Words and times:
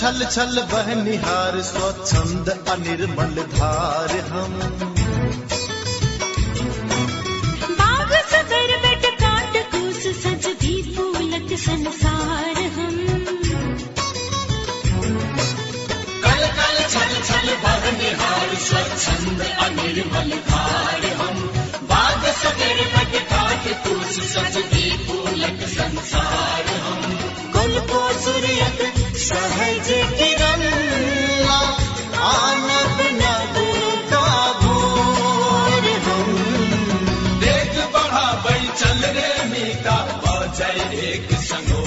छल 0.00 0.24
छल 0.24 0.58
बह 0.72 0.86
निहार 0.94 1.60
स्वच्छंद 1.60 2.48
अनिर्मल 2.68 3.34
धार 3.54 4.12
हम। 4.28 4.54
बाग 7.80 8.12
सगर 8.30 8.72
बट 8.84 9.04
काट 9.22 9.56
कूस 9.72 10.06
फूलक 10.96 11.52
संसार 11.64 12.60
हम। 12.76 12.96
कल 16.24 16.46
कल 16.58 16.78
छल 16.88 17.12
छल 17.28 17.52
बह 17.64 17.90
निहार 17.98 18.54
स्वच्छंद 18.68 19.42
अनिर्मल 19.66 20.32
धार 20.48 21.06
हम। 21.20 21.44
बाग 21.92 22.24
सगर 22.40 22.82
बट 22.96 23.20
काट 23.32 23.68
तुलस 23.84 24.18
सजदी 24.32 24.90
फूलक 25.06 25.68
संसार 25.68 26.74
हम। 26.78 27.04
कुल 27.52 27.80
को 27.92 28.02
सूर्यक 28.20 28.99
सहज 29.22 29.88
किरण 30.18 30.62
आनब 32.28 33.00
नब 33.18 33.56
का 34.12 34.24
भोर 34.62 35.88
हम। 36.06 36.32
देख 37.44 37.74
बढ़ाबै 37.96 38.58
चल 38.80 39.04
रे 39.18 39.28
मीता 39.52 39.98
एक 41.10 41.34
संगोर 41.50 41.79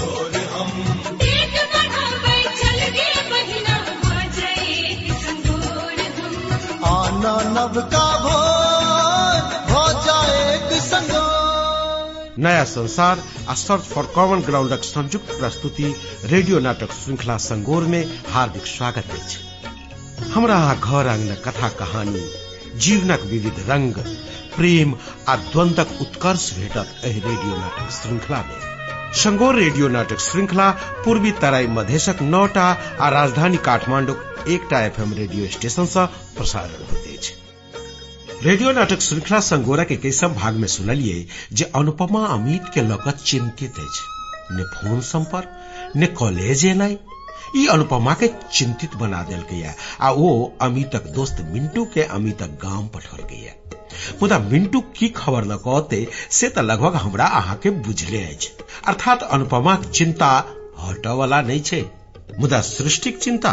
नयाँ 12.44 12.66
संसार 12.66 13.24
सर्च 13.58 13.84
फर 13.84 14.06
कमन 14.16 14.42
ग्राउंडक 14.42 14.84
संयुक्त 14.84 15.32
प्रस्तुति, 15.32 15.94
रेडियो 16.26 16.60
नाटक 16.60 16.92
श्रृंखला 16.94 17.38
संगोर 17.40 17.84
में 17.84 18.04
हार्दिक 18.30 18.66
स्वागत 18.68 19.12
अछि। 19.12 20.32
हमरा 20.34 20.58
घर 20.76 21.08
आँगन 21.08 21.36
कथा 21.46 21.70
कहानी, 21.80 22.24
जीवनक 22.78 23.22
विविध 23.24 23.64
रंग, 23.70 23.94
प्रेम 24.56 24.96
आ 25.30 25.36
द्वंद्वक 25.36 25.98
उत्कर्ष 26.02 26.52
भेटत 26.58 27.06
एहि 27.06 27.20
रेडियो 27.20 27.58
नाटक 27.58 27.92
श्रृंखला 27.92 28.42
में। 28.42 29.12
संगोर 29.14 29.56
रेडियो 29.56 29.88
नाटक 29.88 30.20
श्रृंखला 30.20 30.70
पूर्वी 31.06 31.32
तराई 31.42 31.68
मधेशक 31.70 32.22
नौटा 32.22 32.66
आ 33.00 33.10
राजधानी 33.10 33.58
काठमांडूक 33.66 34.46
एकटा 34.48 34.86
एफएम 34.86 35.14
रेडियो 35.14 35.48
स्टेशन 35.48 35.86
से 35.86 36.06
प्रसारण 36.38 36.86
होइत 36.92 37.18
अछि। 37.18 37.43
रेडियो 38.44 38.72
नाटक 38.72 39.00
श्रृंखला 39.02 39.40
संगोरा 39.40 39.84
के 39.84 39.96
कैसम 39.96 40.34
भाग 40.36 40.54
में 40.54 40.68
सुनलिए 40.68 41.26
जे 41.54 41.66
अनुपमा 41.76 42.26
अमित 42.26 42.64
के 42.74 42.82
लगत 42.82 43.18
चिंतित 43.26 43.80
अछि। 43.80 44.56
ने 44.56 44.64
फ़ोन 44.64 45.00
संपर्क, 45.02 45.50
ने 45.96 46.08
कॉलेज 46.08 46.66
एनाई 46.66 46.98
अनुपमा 47.72 48.14
के 48.14 48.28
चिंतित 48.54 48.96
बना 48.96 49.22
देलकैया 49.24 49.74
आ 50.02 50.10
ओ 50.12 50.32
अमितक 50.62 51.08
दोस्त 51.16 51.38
मिंटू 51.52 51.86
के 51.86 52.04
अमितक 52.18 52.58
गाँव 52.64 52.88
पठौलकैया 52.88 53.54
मुदा 54.22 54.40
मिंटू 54.40 54.82
की 54.98 55.10
खबर 55.18 55.46
ल 55.46 55.58
कहते 55.68 56.08
से 56.32 56.50
त 56.50 56.60
लगभग 56.62 56.96
हमरा 56.96 57.26
अहा 57.40 57.56
के 57.64 57.70
बुझले 57.88 58.24
अर्थात 58.88 59.24
अनुपमाक 59.24 59.86
चिंता 59.92 60.34
हटऽ 60.80 61.16
वाला 61.18 61.42
नहि 61.42 61.60
छै। 61.62 61.84
मुदा 62.40 62.62
सृष्टिक 62.62 63.18
चिंता 63.18 63.52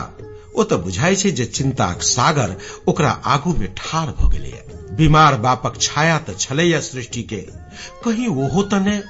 ओ 0.55 0.63
तऽ 0.65 0.77
बुझाइ 0.77 1.17
छै 1.17 1.31
जे 1.31 1.47
चिंताक 1.47 2.03
सागर 2.03 2.57
ओकरा 2.89 3.11
आगू 3.27 3.55
में 3.55 3.75
ठाढ़ 3.75 4.11
भ 4.11 4.31
गेलैया 4.31 4.63
बीमार 4.97 5.37
बापक 5.37 5.81
छाया 5.81 6.19
तऽ 6.19 6.35
छलैया 6.35 6.81
सृष्टि 6.81 7.23
के 7.23 7.41
कहीं 8.05 8.29
ओहो 8.29 8.63
तऽ 8.63 8.81
ने, 8.81 9.03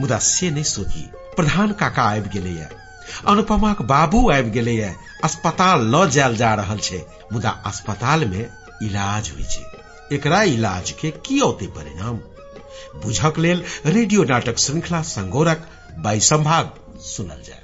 मुदा 0.00 0.18
से 0.18 0.50
नहीं 0.50 0.64
सोची 0.64 1.08
प्रधान 1.36 1.72
काका 1.72 2.02
आबि 2.10 2.28
गेलैया 2.28 2.68
अनुपमाक 3.26 3.82
बाबू 3.82 4.28
आबि 4.30 4.50
गेलैया 4.50 4.94
अस्पताल 5.24 5.86
ल 5.94 6.08
जायल 6.10 6.36
जा 6.36 6.54
रहल 6.54 6.78
छै, 6.78 7.02
मुदा 7.32 7.50
अस्पताल 7.66 8.24
में 8.24 8.48
इलाज 8.82 9.30
होइ 9.30 9.44
छै। 9.44 9.64
एकरा 10.12 10.42
इलाज 10.42 10.90
के 10.90 11.10
की 11.10 11.40
औते 11.40 11.66
परिणाम? 11.76 12.16
बुझक 13.04 13.38
लेल 13.38 13.62
रेडियो 13.86 14.24
नाटक 14.24 14.58
श्रृंखला 14.58 15.02
संगोरक 15.02 15.66
बाईसम 15.98 16.44
भाग 16.44 16.74
सुनल 17.06 17.42
जाय। 17.46 17.55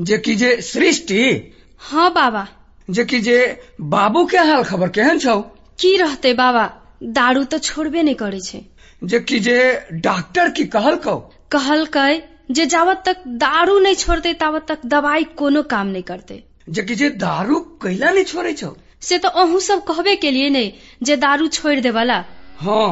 जे 0.00 0.18
कि 0.18 0.34
जे 0.34 0.60
सृष्टि। 0.62 1.54
हाँ 1.78 2.12
बाबा। 2.12 2.48
जे 2.90 3.04
कि 3.04 3.20
जे 3.20 3.60
बाबू 3.80 4.26
के 4.26 4.38
हाल 4.38 4.64
खबर 4.64 4.88
केहन 4.88 5.18
छौ? 5.18 5.40
की 5.80 5.96
रहते 5.96 6.34
बाबा? 6.34 6.72
दारू 7.02 7.44
तो 7.44 7.58
छोड़बे 7.58 8.02
नहीं 8.02 8.14
करे 8.14 8.40
छै। 8.40 8.60
जे 9.04 9.20
कि 9.20 9.38
जे 9.38 9.88
डॉक्टर 9.92 10.50
की 10.50 10.64
कहल 10.64 10.96
कौ? 10.96 11.16
कहलकै 11.50 12.22
जे 12.50 12.66
जावत 12.66 13.02
तक 13.06 13.16
दारू 13.26 13.78
नहीं 13.78 13.94
छोड़ते 13.94 14.34
तावत 14.34 14.64
तक 14.68 14.78
दवाई 14.86 15.24
कोनो 15.24 15.62
काम 15.62 15.86
नहीं 15.86 16.02
करते। 16.02 16.44
जे 16.68 16.82
कि 16.82 16.94
जे 16.94 17.10
दारू 17.10 17.60
कैला 17.60 18.10
नहीं 18.10 18.24
छोड़े 18.24 18.52
छौ? 18.52 18.76
से 19.00 19.18
तो 19.18 19.28
अहू 19.28 19.60
सब 19.60 19.84
कहबे 19.84 20.16
के 20.16 20.30
लिए 20.30 20.50
नहीं 20.50 20.72
जे 21.02 21.16
दारू 21.16 21.48
छोड़ 21.48 21.80
दे 21.80 21.90
वाला 21.90 22.24
हाँ 22.60 22.90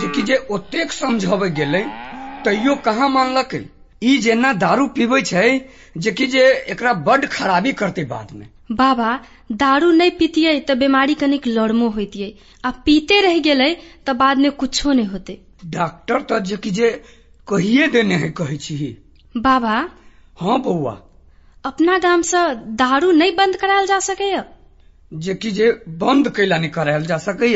जे 0.00 0.08
कि 0.08 0.22
जे 0.22 0.46
ओतेक 0.50 0.92
समझावे 0.92 1.50
गेलै 1.50 1.84
तैयो 2.44 2.74
कहाँ 2.74 3.08
मानलकै? 3.08 3.64
ई 4.02 4.16
जेना 4.18 4.52
दारू 4.60 4.86
पीबै 4.88 5.20
छै 5.22 5.48
जे 5.96 6.12
कि 6.12 6.26
जे 6.26 6.44
एकरा 6.74 6.92
बड 7.08 7.26
खराबी 7.26 7.72
करते 7.72 8.04
बाद 8.04 8.32
में 8.32 8.46
बाबा 8.72 9.08
दारू 9.52 9.90
नहीं 9.92 10.10
पीतिये 10.18 10.58
तो 10.60 10.74
बीमारी 10.74 11.14
कनिक 11.14 11.46
लड़मो 11.48 11.88
होतिये 11.88 12.28
आ 12.64 12.70
पीते 12.84 13.20
रह 13.20 13.38
गेले 13.38 13.68
तो 14.06 14.14
बाद 14.14 14.38
में 14.38 14.50
कुछो 14.52 14.92
नहीं 14.92 15.06
होते। 15.06 15.38
डॉक्टर 15.66 16.22
तो 16.22 16.38
जे 16.40 16.56
कि 16.56 16.70
जे 16.70 16.90
कहिए 17.48 17.86
देने 17.88 18.14
है 18.14 18.30
कहै 18.30 18.56
छी। 18.56 18.96
बाबा। 19.36 19.76
हाँ 20.40 20.58
बौआ। 20.62 20.96
अपना 21.64 21.98
गाम 21.98 22.22
से 22.22 22.42
दारू 22.76 23.10
नहीं 23.12 23.36
बंद 23.36 23.56
करायल 23.56 23.86
जा 23.86 23.98
सके 24.00 24.32
जे 25.12 25.34
कि 25.34 25.50
जे 25.50 25.70
बंद 26.00 26.28
कैला 26.36 26.58
नहीं 26.58 26.70
करायल 26.70 27.06
जा 27.06 27.18
सके 27.18 27.54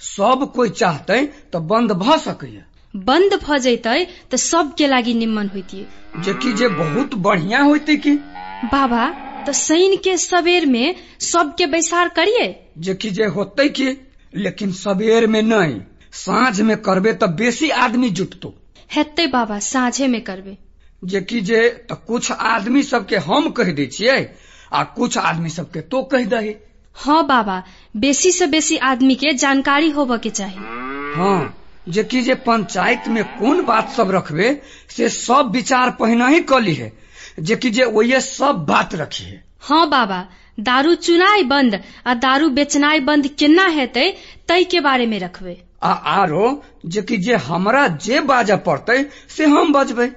सब 0.00 0.50
कोई 0.56 0.70
चाहते 0.76 1.24
तो 1.52 1.60
बंद 1.66 1.92
भ 1.92 2.18
सकैया 2.20 2.62
बंद 2.94 3.34
भ 3.34 3.58
जैते 3.58 4.04
तो 4.30 4.36
सबके 4.36 4.86
लागी 4.86 5.14
निम्मन 5.14 5.48
होतिये 5.48 6.52
जे 6.52 6.68
बहुत 6.68 7.14
बढ़िया 7.14 7.62
होते 7.62 7.96
कि? 7.96 8.10
बाबा 8.64 9.08
तो 9.46 9.52
शनि 9.52 9.96
के 9.96 10.16
सवेर 10.16 10.66
में 10.66 10.94
सबके 11.20 11.66
बैसार 11.66 12.08
करिए। 12.08 12.66
जे 12.78 12.94
कि 12.94 13.10
जे 13.10 13.24
होते 13.24 13.68
कि? 13.68 13.96
लेकिन 14.34 14.72
सवेर 14.72 15.26
में 15.26 15.42
नहीं 15.42 15.80
साँझ 16.12 16.60
में 16.60 16.76
करबे 16.76 17.12
तो 17.12 17.26
बेसी 17.26 17.70
आदमी 17.70 18.10
जुटतो। 18.10 18.54
हेते 18.92 19.26
बाबा 19.26 19.58
साँझे 19.58 20.06
में 20.06 20.20
करबे। 20.20 20.58
जे 21.04 21.20
कि 21.20 21.40
जे 21.40 21.68
तो 21.68 21.94
कुछ 21.94 22.32
आदमी 22.32 22.82
सबके 22.82 23.16
हम 23.16 23.50
कह 23.50 23.72
दै 23.72 23.86
छियै 23.86 24.34
आ 24.72 24.84
कुछ 24.84 25.18
आदमी 25.18 25.50
सबके 25.50 25.80
तो 25.80 26.02
कह 26.02 26.24
दही। 26.24 26.54
हाँ 26.94 27.26
बाबा 27.26 27.62
बेसी 27.96 28.32
से 28.32 28.46
बेसी 28.46 28.76
आदमी 28.76 29.14
के 29.14 29.32
जानकारी 29.32 29.90
होबे 29.90 30.18
के 30.18 30.30
चाहिए 30.30 30.58
हाँ। 31.16 31.65
जे 31.88 32.04
कि 32.04 32.22
जे 32.22 32.34
पंचायत 32.34 33.08
में 33.08 33.22
कोन 33.24 33.64
बात 33.64 33.90
सब 33.90 34.10
रखबे 34.10 34.50
से 34.90 35.08
सब 35.08 35.50
विचार 35.54 35.90
पहिना 35.90 36.28
ही 36.28 36.40
कली 36.40 36.74
है। 36.74 36.92
जे 37.40 37.56
कि 37.56 37.70
जे 37.70 37.84
ओये 37.84 38.20
सब 38.20 38.64
बात 38.68 38.94
रखी 38.94 39.24
है। 39.24 39.44
हाँ 39.60 39.88
बाबा 39.90 40.26
दारू 40.60 40.94
चुनाई 40.94 41.42
बंद 41.42 41.80
आ 42.06 42.14
दारू 42.14 42.48
बेचनाई 42.50 43.00
बंद 43.00 43.26
केना 43.38 43.66
हेतै 43.68 44.10
तै 44.48 44.62
के 44.64 44.80
बारे 44.80 45.06
में 45.06 45.18
रखबे। 45.20 45.56
आ 45.82 45.92
आरो 45.92 46.62
जे 46.86 47.02
कि 47.02 47.16
जे 47.16 47.34
हमरा 47.46 47.86
जे 47.88 48.20
बाजऽ 48.20 48.56
पड़तै 48.56 48.98
से 49.28 49.46
हम 49.46 49.72
बजबै। 49.72 50.10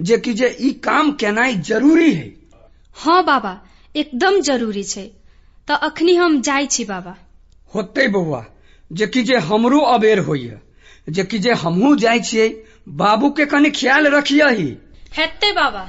जे 0.00 0.18
कि 0.18 0.32
जे 0.34 0.48
ई 0.60 0.70
काम 0.84 1.12
केनाई 1.12 1.54
ज़रूरी 1.68 2.12
है। 2.12 2.34
हाँ 2.96 3.22
बाबा 3.24 3.54
एकदम 3.94 4.40
ज़रूरी 4.40 4.82
छै। 4.84 5.02
तऽ 5.68 5.74
अखनी 5.82 6.14
हम 6.14 6.40
जाइ 6.40 6.66
छी 6.66 6.84
बाबा। 6.84 7.16
होते 7.74 8.08
बौआ 8.08 8.44
जे 8.90 9.06
कि 9.06 9.22
जे 9.22 9.36
हमरो 9.36 9.80
अबेर 9.94 10.18
होइए। 10.18 10.60
जे 11.06 11.24
कि 11.24 11.38
जे 11.38 11.52
हमहू 11.62 11.94
जाय 11.96 12.20
छियै 12.20 12.48
बाबू 13.00 13.30
के 13.30 13.44
कने 13.46 13.70
ख्याल 13.70 14.06
रखिए 14.06 14.48
ही 14.50 14.68
हेते 15.16 15.52
बाबा। 15.52 15.88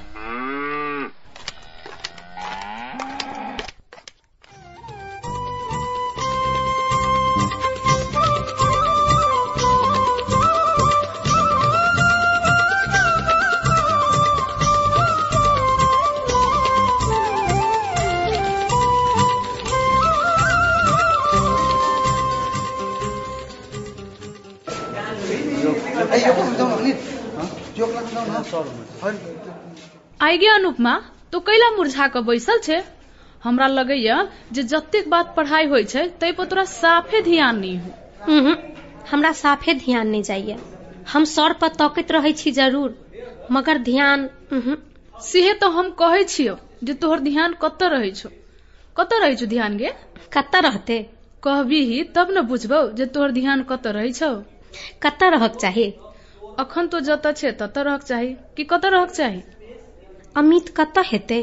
आइगे 30.28 30.48
अनुपमा 30.56 30.94
तो 31.32 31.40
कैला 31.50 31.70
मुरझा 31.78 32.08
के 32.16 32.22
बैसल 32.30 32.60
छै? 32.68 32.82
हमरा 33.44 33.68
लगैया 33.68 34.18
जे 34.58 34.64
जतेक 34.74 35.10
बात 35.10 35.34
पढ़ाई 35.38 35.66
होइ 35.74 35.84
छै 35.94 36.06
तै 36.22 36.32
पर 36.40 36.46
तोरा 36.54 36.64
साफे 36.74 37.22
ध्यान 37.28 37.60
नहीं 37.60 37.78
हो। 37.80 37.92
हमरा 39.12 39.32
साफे 39.42 39.74
ध्यान 39.84 40.08
नहीं 40.14 40.22
जाइए 40.30 40.56
हम 41.14 41.24
सर 41.34 41.54
पर 41.64 41.68
तकैत 41.82 42.12
रहै 42.18 42.32
छी 42.42 42.52
ज़रूर 42.60 42.96
मगर 43.58 43.78
ध्यान 43.92 44.30
सेहे 45.16 45.54
तो 45.62 45.70
हम 45.78 45.90
कहै 46.02 46.24
छियो 46.34 46.58
जे 46.90 46.94
तोहर 47.04 47.20
ध्यान 47.30 47.54
कतऽ 47.62 47.90
रहै 47.96 48.12
छौ? 48.22 48.30
कतऽ 48.96 49.20
रहै 49.24 49.36
छौ 49.42 49.46
ध्यान 49.54 49.78
गे? 49.78 49.92
कतऽ 50.34 50.62
रहते? 50.68 50.98
कहबिही 51.44 52.04
तब 52.16 52.32
न 52.32 52.42
बुझबौ 52.52 52.82
जे 53.00 53.06
तोहर 53.16 53.32
ध्यान 53.40 53.64
कतऽ 53.72 53.92
रहै 54.00 54.12
छौ। 54.20 54.32
कतऽ 55.06 55.30
रहक 55.38 55.56
चाही? 55.64 55.88
अखन 56.58 56.88
तो 56.88 57.00
जतऽ 57.00 57.32
छे 57.32 57.52
ततऽ 57.52 57.84
रहक 57.84 58.04
चाही। 58.04 58.36
कि 58.58 58.64
कतऽ 58.64 58.90
रहक 58.90 59.12
चाही? 59.12 59.42
अमित 60.36 60.70
कतऽ 60.78 61.02
हेते? 61.06 61.38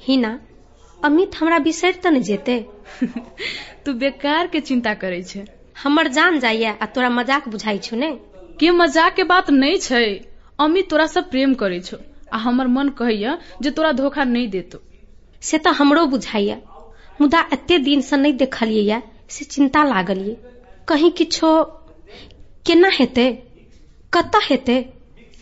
हिना 0.00 0.38
अमित 0.98 1.36
हमरा 1.36 1.58
बिसरि 1.58 1.92
तऽ 1.92 2.10
नहि 2.10 2.22
जेते। 2.22 2.58
तू 3.84 3.92
बेकार 3.92 4.46
के 4.46 4.60
चिंता 4.60 4.94
करै 4.94 5.22
छे। 5.22 5.44
हमर 5.82 6.08
जान 6.08 6.38
जाइए 6.40 6.66
आ 6.82 6.86
तोरा 6.86 7.08
मज़ाक 7.10 7.48
बुझाइ 7.48 7.78
छौ 7.78 7.96
ने? 7.96 8.12
के 8.60 8.70
मज़ाक 8.70 9.14
के 9.14 9.24
बात 9.24 9.50
नहीं 9.50 9.78
छै। 9.78 10.04
अमित 10.58 10.88
तोरा 10.90 11.06
से 11.06 11.20
प्रेम 11.20 11.54
करे 11.54 11.80
छौ। 11.80 11.96
आ 12.32 12.38
हमर 12.38 12.66
मन 12.66 12.88
कहैया 12.98 13.36
जे 13.62 13.70
तोरा 13.70 13.92
धोखा 13.92 14.24
नहीं 14.24 14.48
देतो। 14.48 14.80
से 15.42 15.58
तऽ 15.58 15.70
हमरो 15.70 16.06
बुझाइए 16.06 16.60
मुदा 17.20 17.40
एते 17.52 17.78
दिन 17.78 18.00
से 18.00 18.16
नहि 18.16 18.32
देखलियै 18.44 19.02
से 19.30 19.44
चिंता 19.44 19.84
लागल 19.84 20.18
ये 20.20 20.36
कहीं 20.88 21.10
किछो 21.10 21.52
केना 22.66 22.88
हेते? 22.92 23.26
कतऽ 24.12 24.40
हेते? 24.50 24.82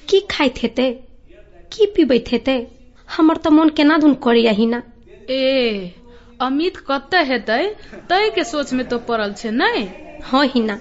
की 0.09 0.21
खाइत 0.31 0.63
हेते? 0.63 0.91
की 1.73 1.87
पीबैत 1.97 2.33
हेते? 2.33 2.55
हमर 3.09 3.37
तऽ 3.45 3.51
मोन 3.51 3.69
केना 3.77 3.97
धुन 3.99 4.15
करैया 4.25 4.53
हिना? 4.61 4.83
ए 5.31 5.93
अमित 6.41 6.77
कतऽ 6.89 7.23
हेतै? 7.31 7.63
तै 8.11 8.29
के 8.35 8.45
सोच 8.45 8.73
में 8.73 8.85
तो 8.89 8.99
पड़ल 9.09 9.33
छे 9.33 9.51
नहीं 9.51 9.87
हाँ 10.25 10.45
हिना 10.55 10.79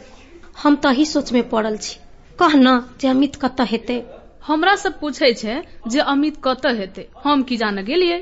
हम 0.64 0.76
तही 0.84 1.06
सोच 1.06 1.32
में 1.34 1.44
पड़ल 1.50 1.78
छी। 1.78 1.98
कह 2.40 2.56
न 2.56 2.82
जे 3.02 3.08
अमित 3.08 3.36
कतऽ 3.42 3.66
हेते। 3.72 4.04
हमरा 4.48 4.76
सब 4.76 5.00
पूछे 5.00 5.34
छे 5.34 5.62
जे 5.90 6.00
अमित 6.14 6.38
कतऽ 6.44 6.74
हेतै। 6.80 7.08
हम 7.24 7.44
की 7.50 7.58
जान 7.58 7.84
गेलियै? 7.84 8.22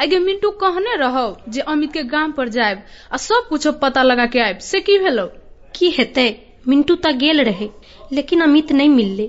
आगे 0.00 0.18
मिंटू 0.18 0.50
कहने 0.62 0.96
रहो 0.96 1.26
जे 1.48 1.60
अमित 1.72 1.92
के 1.92 2.02
गाँव 2.14 2.32
पर 2.36 2.48
जायब 2.48 2.82
आ 3.12 3.16
सब 3.26 3.46
कुछो 3.48 3.72
पता 3.84 4.02
लगा 4.02 4.26
के 4.34 4.40
आयब। 4.40 4.58
से 4.70 4.80
की 4.80 4.98
भेलो? 4.98 5.26
की 5.74 5.90
हेते? 5.98 6.26
मिंटू 6.68 6.94
तऽ 7.04 7.12
गेल 7.18 7.40
रहे 7.44 7.68
लेकिन 8.12 8.40
अमित 8.42 8.72
नहीं 8.72 8.88
मिलले। 8.88 9.26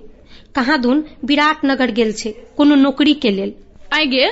कहाँ 0.55 0.77
दुन 0.81 1.03
विराट 1.25 1.63
नगर 1.65 1.91
गेल 1.99 2.11
छै 2.17 2.31
कोनो 2.57 2.75
नौकरी 2.75 3.13
के 3.25 3.29
लेल। 3.31 3.53
आगे 3.93 4.27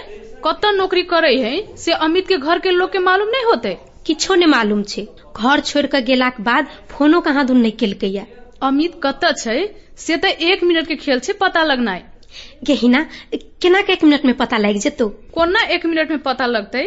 कत 0.46 0.66
नौकरी 0.76 1.02
करे 1.14 1.36
है? 1.42 1.76
से 1.78 1.92
अमित 2.06 2.28
के 2.28 2.38
घर 2.38 2.60
के 2.60 2.72
लोग 2.72 2.92
के 2.92 3.00
मालूम 3.00 3.30
नहीं 3.30 3.44
होते? 3.46 3.78
किछो 4.06 4.36
ने 4.36 4.46
मालूम 4.46 4.84
छै। 4.84 5.08
घर 5.38 5.60
छोड़ 5.60 5.86
कऽ 5.86 6.02
गेलाक 6.06 6.40
बाद 6.42 6.68
फोनो 6.92 7.20
कहाँ 7.28 7.46
दुन 7.46 7.58
नहीं 7.62 7.72
केलकैया। 7.82 8.26
अमित 8.64 9.00
कत 9.04 9.26
छै? 9.38 9.60
से 9.98 10.18
तऽ 10.18 10.32
एक 10.52 10.64
मिनट 10.64 10.88
के 10.88 10.96
खेल 10.96 11.20
छै 11.20 11.34
पता 11.42 11.64
लगना 11.64 12.00
गे 12.66 12.74
हिना 12.74 13.06
केना 13.34 13.82
के 13.82 13.94
एक 13.94 14.04
मिनट 14.04 14.26
में 14.26 14.36
पता 14.38 14.58
लागि 14.58 14.80
जेतौ? 14.80 15.08
कोना 15.34 15.62
एक 15.76 15.86
मिनट 15.86 16.10
में 16.10 16.20
पता 16.20 16.46
लगते? 16.46 16.84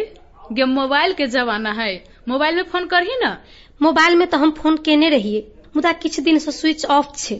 गे 0.53 0.65
मोबाइल 0.65 1.13
के 1.13 1.27
जमाना 1.27 1.71
है। 1.73 1.91
मोबाइल 2.29 2.55
में 2.55 2.63
फ़ोन 2.71 2.85
करही 2.87 3.15
न? 3.23 3.35
मोबाइल 3.81 4.15
में 4.15 4.27
तऽ 4.27 4.37
हम 4.37 4.51
फ़ोन 4.57 4.77
केने 4.85 5.09
रहिए 5.09 5.39
मुदा 5.75 5.91
किछु 5.95 6.21
दिन 6.21 6.37
से 6.39 6.51
स्विच 6.51 6.85
ऑफ 6.91 7.11
छै। 7.17 7.39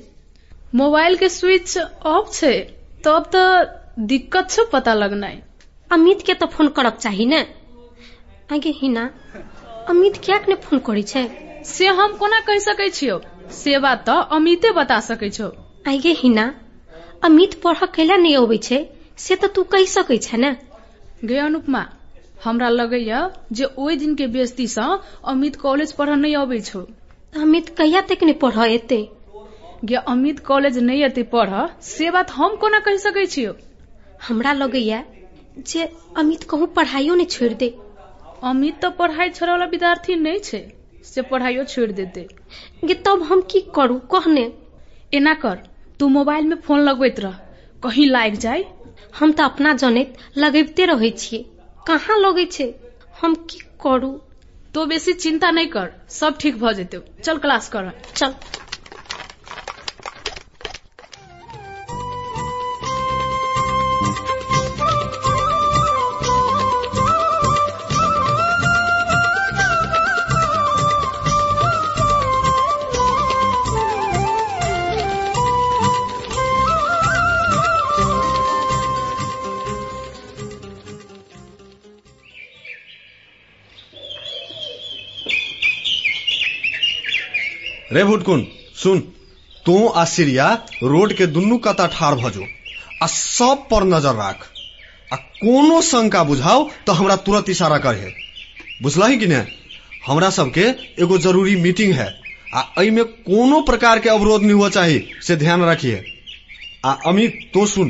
मोबाइल 0.73 1.15
के 1.15 1.29
स्विच 1.29 1.77
ऑफ 2.07 2.31
छै 2.33 2.53
तब 3.03 3.29
तऽ 3.31 3.65
दिक्कत 4.07 4.49
छै 4.49 4.63
पता 4.71 4.93
लगनाइ। 4.93 5.41
अमित 5.91 6.21
के 6.21 6.33
तऽ 6.33 6.45
फोन 6.47 6.67
करब 6.69 6.97
चाही 6.97 7.25
ने। 7.25 7.39
आगे 8.49 8.71
हिना 8.75 9.03
अमित 9.89 10.17
कियाक 10.17 10.49
ने 10.49 10.55
फोन 10.55 10.79
करै 10.79 11.03
छै? 11.03 11.23
से 11.65 11.87
हम 11.99 12.13
कोना 12.15 12.39
कहि 12.39 12.59
सकै 12.59 12.89
छियो? 12.89 13.19
से 13.53 13.77
बात 13.79 14.03
तऽ 14.05 14.21
अमिते 14.31 14.71
बता 14.71 14.99
सकै 14.99 15.29
छौ। 15.29 15.47
आगे 15.87 16.11
हिना 16.13 16.45
अमित 17.23 17.53
पढ़ 17.63 17.85
कैला 17.93 18.15
नहीं 18.17 18.35
अबै 18.37 18.57
छै 18.59 18.79
से 19.17 19.35
तऽ 19.35 19.47
तू 19.55 19.63
कहि 19.71 19.87
सकै 19.87 20.17
छै 20.17 20.37
ने। 20.37 20.51
गे 21.23 21.37
अनुपमा 21.39 21.81
हमरा 22.43 22.69
लगैया 22.71 23.19
जे 23.51 23.65
ओहि 23.77 23.95
दिन 23.95 24.15
के 24.15 24.27
बेस्ती 24.29 24.67
सँ 24.67 24.87
अमित 25.25 25.55
कॉलेज 25.55 25.91
पढ़ 25.93 26.09
नहीं 26.15 26.35
अबै 26.37 26.59
छौ। 26.61 26.85
अमित 27.35 27.69
कहिया 27.69 28.01
तक 28.01 28.23
ने 28.23 28.33
पढ़ 28.33 28.57
एते? 28.59 28.97
गे 29.85 29.95
अमित 30.09 30.39
कॉलेज 30.39 30.77
नहीं 30.77 31.03
एते 31.03 31.23
पढ़ 31.33 31.49
से 31.83 32.09
बात 32.11 32.31
हम 32.31 32.55
कोना 32.55 32.79
कहि 32.79 32.97
सकै 32.97 33.25
छियो? 33.25 33.53
हमरा 34.27 34.53
लगैया 34.53 35.03
जे 35.59 35.83
अमित 36.17 36.43
कहूँ 36.43 36.67
पढ़ाइयो 36.73 37.15
नहीं 37.15 37.27
छोड़ 37.27 37.51
दे। 37.53 37.67
अमित 38.43 38.79
तो 38.81 38.89
पढ़ाई 38.91 39.29
छोड़े 39.29 39.51
वाला 39.51 39.65
विद्यार्थी 39.65 40.15
नहीं 40.15 40.39
छे 40.39 40.61
से 41.05 41.21
पढ़ाइयो 41.21 41.63
छोड़ 41.63 41.91
देते। 41.91 42.27
गे 42.85 42.93
तब 43.05 43.23
हम 43.23 43.41
की 43.41 43.61
करू 43.75 43.97
कहने। 44.13 44.51
एना 45.13 45.33
कर 45.43 45.59
तू 45.99 46.07
मोबाइल 46.09 46.45
में 46.45 46.55
फ़ोन 46.57 46.79
लगबैत 46.79 47.19
रह 47.19 47.37
कहीं 47.83 48.09
लाग 48.09 48.35
जाए 48.37 48.63
हम 49.19 49.31
तो 49.31 49.43
अपना 49.43 49.73
जनैत 49.75 50.15
लगैबते 50.37 50.85
रहै 50.85 51.09
छियै। 51.17 51.43
कहाँ 51.87 52.17
लगै 52.19 52.45
छै? 52.45 52.73
हम 53.21 53.35
की 53.49 53.59
करू? 53.83 54.19
तो 54.75 54.85
बेसी 54.85 55.13
चिंता 55.13 55.49
नहीं 55.51 55.67
कर 55.67 55.91
सब 56.09 56.37
ठीक 56.37 56.57
भ 56.59 56.71
जेतौ। 56.73 56.99
चल 57.23 57.37
क्लास 57.37 57.69
कर। 57.69 57.91
चल। 58.15 58.33
रे 87.95 88.03
भुटकुन 88.03 88.45
सुन। 88.75 88.99
तू 89.65 89.75
आ 89.87 90.03
सीरिया 90.05 90.47
रोड 90.83 91.13
के 91.13 91.25
दुनू 91.27 91.57
कता 91.57 91.85
ठाड़ 91.87 92.13
भजो 92.15 92.45
आ 93.03 93.07
सब 93.07 93.67
पर 93.71 93.83
नज़र 93.85 94.13
राख। 94.15 94.45
आ 95.13 95.15
कोनो 95.15 95.81
शंका 95.81 96.23
बुझाओ 96.23 96.67
तो 96.87 96.93
हमरा 96.93 97.15
तुरंत 97.25 97.49
इशारा 97.49 97.77
करे 97.77 98.11
बुझलही 98.83 99.17
कि 99.17 99.27
ने? 99.27 99.43
हमरा 100.07 100.29
सबके 100.29 100.65
एगो 101.03 101.17
ज़रूरी 101.17 101.55
मीटिंग 101.55 101.93
है 101.93 102.07
आ 102.55 102.61
में 102.91 103.03
कोनो 103.05 103.61
प्रकार 103.61 103.99
के 103.99 104.09
अवरोध 104.09 104.41
नहीं 104.41 104.53
हुआ 104.53 104.69
चाहिए 104.69 105.07
से 105.21 105.35
ध्यान 105.35 105.63
रखिए। 105.63 106.03
आ 106.85 106.91
अमित 107.07 107.39
तो 107.53 107.65
सुन। 107.65 107.89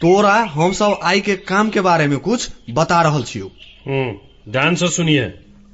तोरा 0.00 0.34
हम 0.52 0.72
सब 0.72 0.98
आई 1.02 1.20
के 1.20 1.36
काम 1.50 1.70
के 1.70 1.80
बारे 1.80 2.06
में 2.06 2.18
कुछ 2.18 2.48
बता 2.70 3.00
रहल 3.02 3.22
छियो। 3.24 3.50
हम्म 3.86 4.52
ध्यान 4.52 4.74
से 4.74 4.88
सुनिए। 4.88 5.24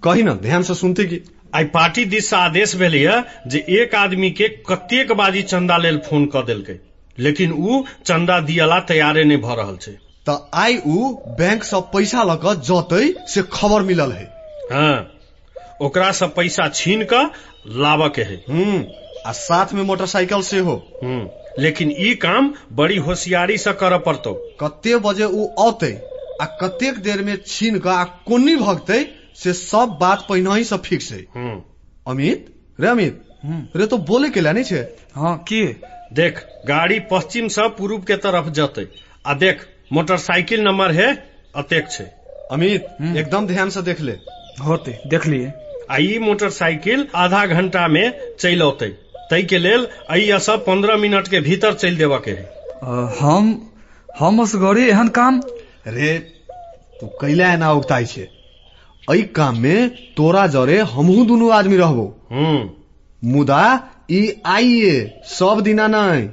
कही 0.02 0.22
ना 0.22 0.34
ध्यान 0.42 0.62
से 0.62 0.74
सुनते 0.74 1.04
कि 1.04 1.16
आइ 1.54 1.64
पार्टी 1.72 2.04
दिस 2.12 2.28
से 2.30 2.36
आदेश 2.36 2.74
भेलैया 2.76 3.22
जे 3.52 3.58
एक 3.80 3.94
आदमी 3.94 4.30
के 4.40 4.48
कतेक 4.68 5.12
बाजी 5.20 5.42
चंदा 5.52 5.76
लेल 5.78 5.98
फ़ोन 6.08 6.26
क 6.34 6.44
देलकै। 6.46 6.78
लेकिन 7.18 7.52
ऊ 7.52 7.82
चंदा 8.06 8.38
दियला 8.50 8.78
तैयारे 8.90 9.24
नहीं 9.24 9.38
भ 9.40 9.56
रहल 9.58 9.76
छै। 9.82 9.92
त 10.26 10.36
आई 10.64 10.76
ऊ 10.86 11.12
बैंक 11.40 11.64
से 11.70 11.80
पैसा 11.94 12.22
ल 12.30 12.36
क 12.44 12.54
जतै 12.70 13.02
से 13.34 13.42
खबर 13.52 13.82
मिलल 13.90 14.12
है। 14.12 14.24
हाँ 14.72 14.96
ओकरा 15.86 16.10
से 16.20 16.26
पैसा 16.38 16.68
छीन 16.80 17.06
क 17.12 17.22
लाबऽ 17.84 18.08
के 18.18 18.22
है 18.30 18.38
आ 19.26 19.32
साथ 19.38 19.72
में 19.74 19.82
मोटरसाइकिल 19.90 20.42
से 20.42 20.58
हो 20.68 20.76
लेकिन 21.64 21.90
ई 21.98 22.14
काम 22.24 22.52
बड़ी 22.80 22.96
होशियारी 23.08 23.56
से 23.64 23.72
करऽ 23.82 23.98
पड़तौ। 24.06 24.32
कते 24.60 24.96
बजे 25.06 25.24
ऊ 25.24 25.46
औते 25.66 25.92
आ 26.42 26.46
कतेक 26.62 26.98
देर 27.08 27.22
में 27.28 27.36
छीन 27.46 27.78
क 27.78 27.86
आ 27.88 28.04
कोनी 28.28 28.56
भगते 28.56 29.02
से 29.36 29.52
सब 29.52 29.96
बात 30.00 30.26
पहिने 30.28 30.54
ही 30.54 30.64
से 30.64 30.76
फिक्स 30.78 31.12
है 31.12 31.18
हम्म। 31.34 31.62
अमित? 32.06 32.46
रे 32.80 32.88
अमित? 32.88 33.22
रे 33.76 33.86
तो 33.86 33.98
बोले 33.98 34.28
के 34.30 34.40
लिए 34.40 34.52
नहीं 34.52 34.64
छे। 34.64 34.76
हाँ 35.14 35.36
की 35.38 35.64
देख 36.12 36.38
गाड़ी 36.66 36.98
पश्चिम 37.00 37.48
से 37.48 37.68
पूर्व 37.68 37.98
के 37.98 38.16
तरफ़ 38.16 38.48
जतै। 38.50 38.86
आ 39.26 39.34
देख 39.34 39.66
मोटरसाइकिल 39.92 40.60
नंबर 40.60 40.92
है 40.92 41.12
अतेक 41.56 41.90
छै। 41.90 42.04
अमित 42.52 42.86
एकदम 43.16 43.46
ध्यान 43.46 43.70
से 43.70 43.82
देख 43.82 44.00
ले। 44.00 44.12
होते 44.64 44.98
देख 45.06 45.26
लिए। 45.26 45.52
आ 45.90 45.98
मोटरसाइकिल 46.20 47.08
आधा 47.14 47.46
घंटा 47.46 47.88
में 47.88 48.34
चल 48.40 48.62
औते। 48.62 48.88
तै 49.30 49.42
के 49.42 49.58
लेल 49.58 49.86
अइ 50.10 50.38
सब 50.40 50.64
पंद्रह 50.64 50.96
मिनट 50.96 51.28
के 51.28 51.40
भीतर 51.40 51.74
चल 51.74 51.96
देबऽ 51.96 52.18
के 52.18 52.30
है। 52.30 52.62
हम 53.20 53.72
हम 54.18 54.42
असगरे 54.42 54.86
एहन 54.88 55.08
काम? 55.08 55.40
रे 55.86 56.18
तू 57.00 57.06
कैला 57.06 57.52
एना 57.52 57.72
उगताई 57.72 58.06
छे। 58.06 58.41
एहि 59.10 59.22
काम 59.36 59.58
में 59.60 59.88
तोरा 60.16 60.46
जरे 60.54 60.78
हमहू 60.94 61.24
दुनू 61.26 61.48
आदमी 61.50 61.76
रहबो। 61.76 62.04
हम्म। 62.32 63.30
मुदा 63.32 63.62
ई 64.10 64.20
आइए 64.46 64.92
सब 65.38 65.60
दिना 65.64 65.86
नहीं 65.94 66.26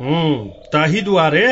हम्म। 0.00 0.48
ताही 0.72 1.00
दुआरे 1.08 1.46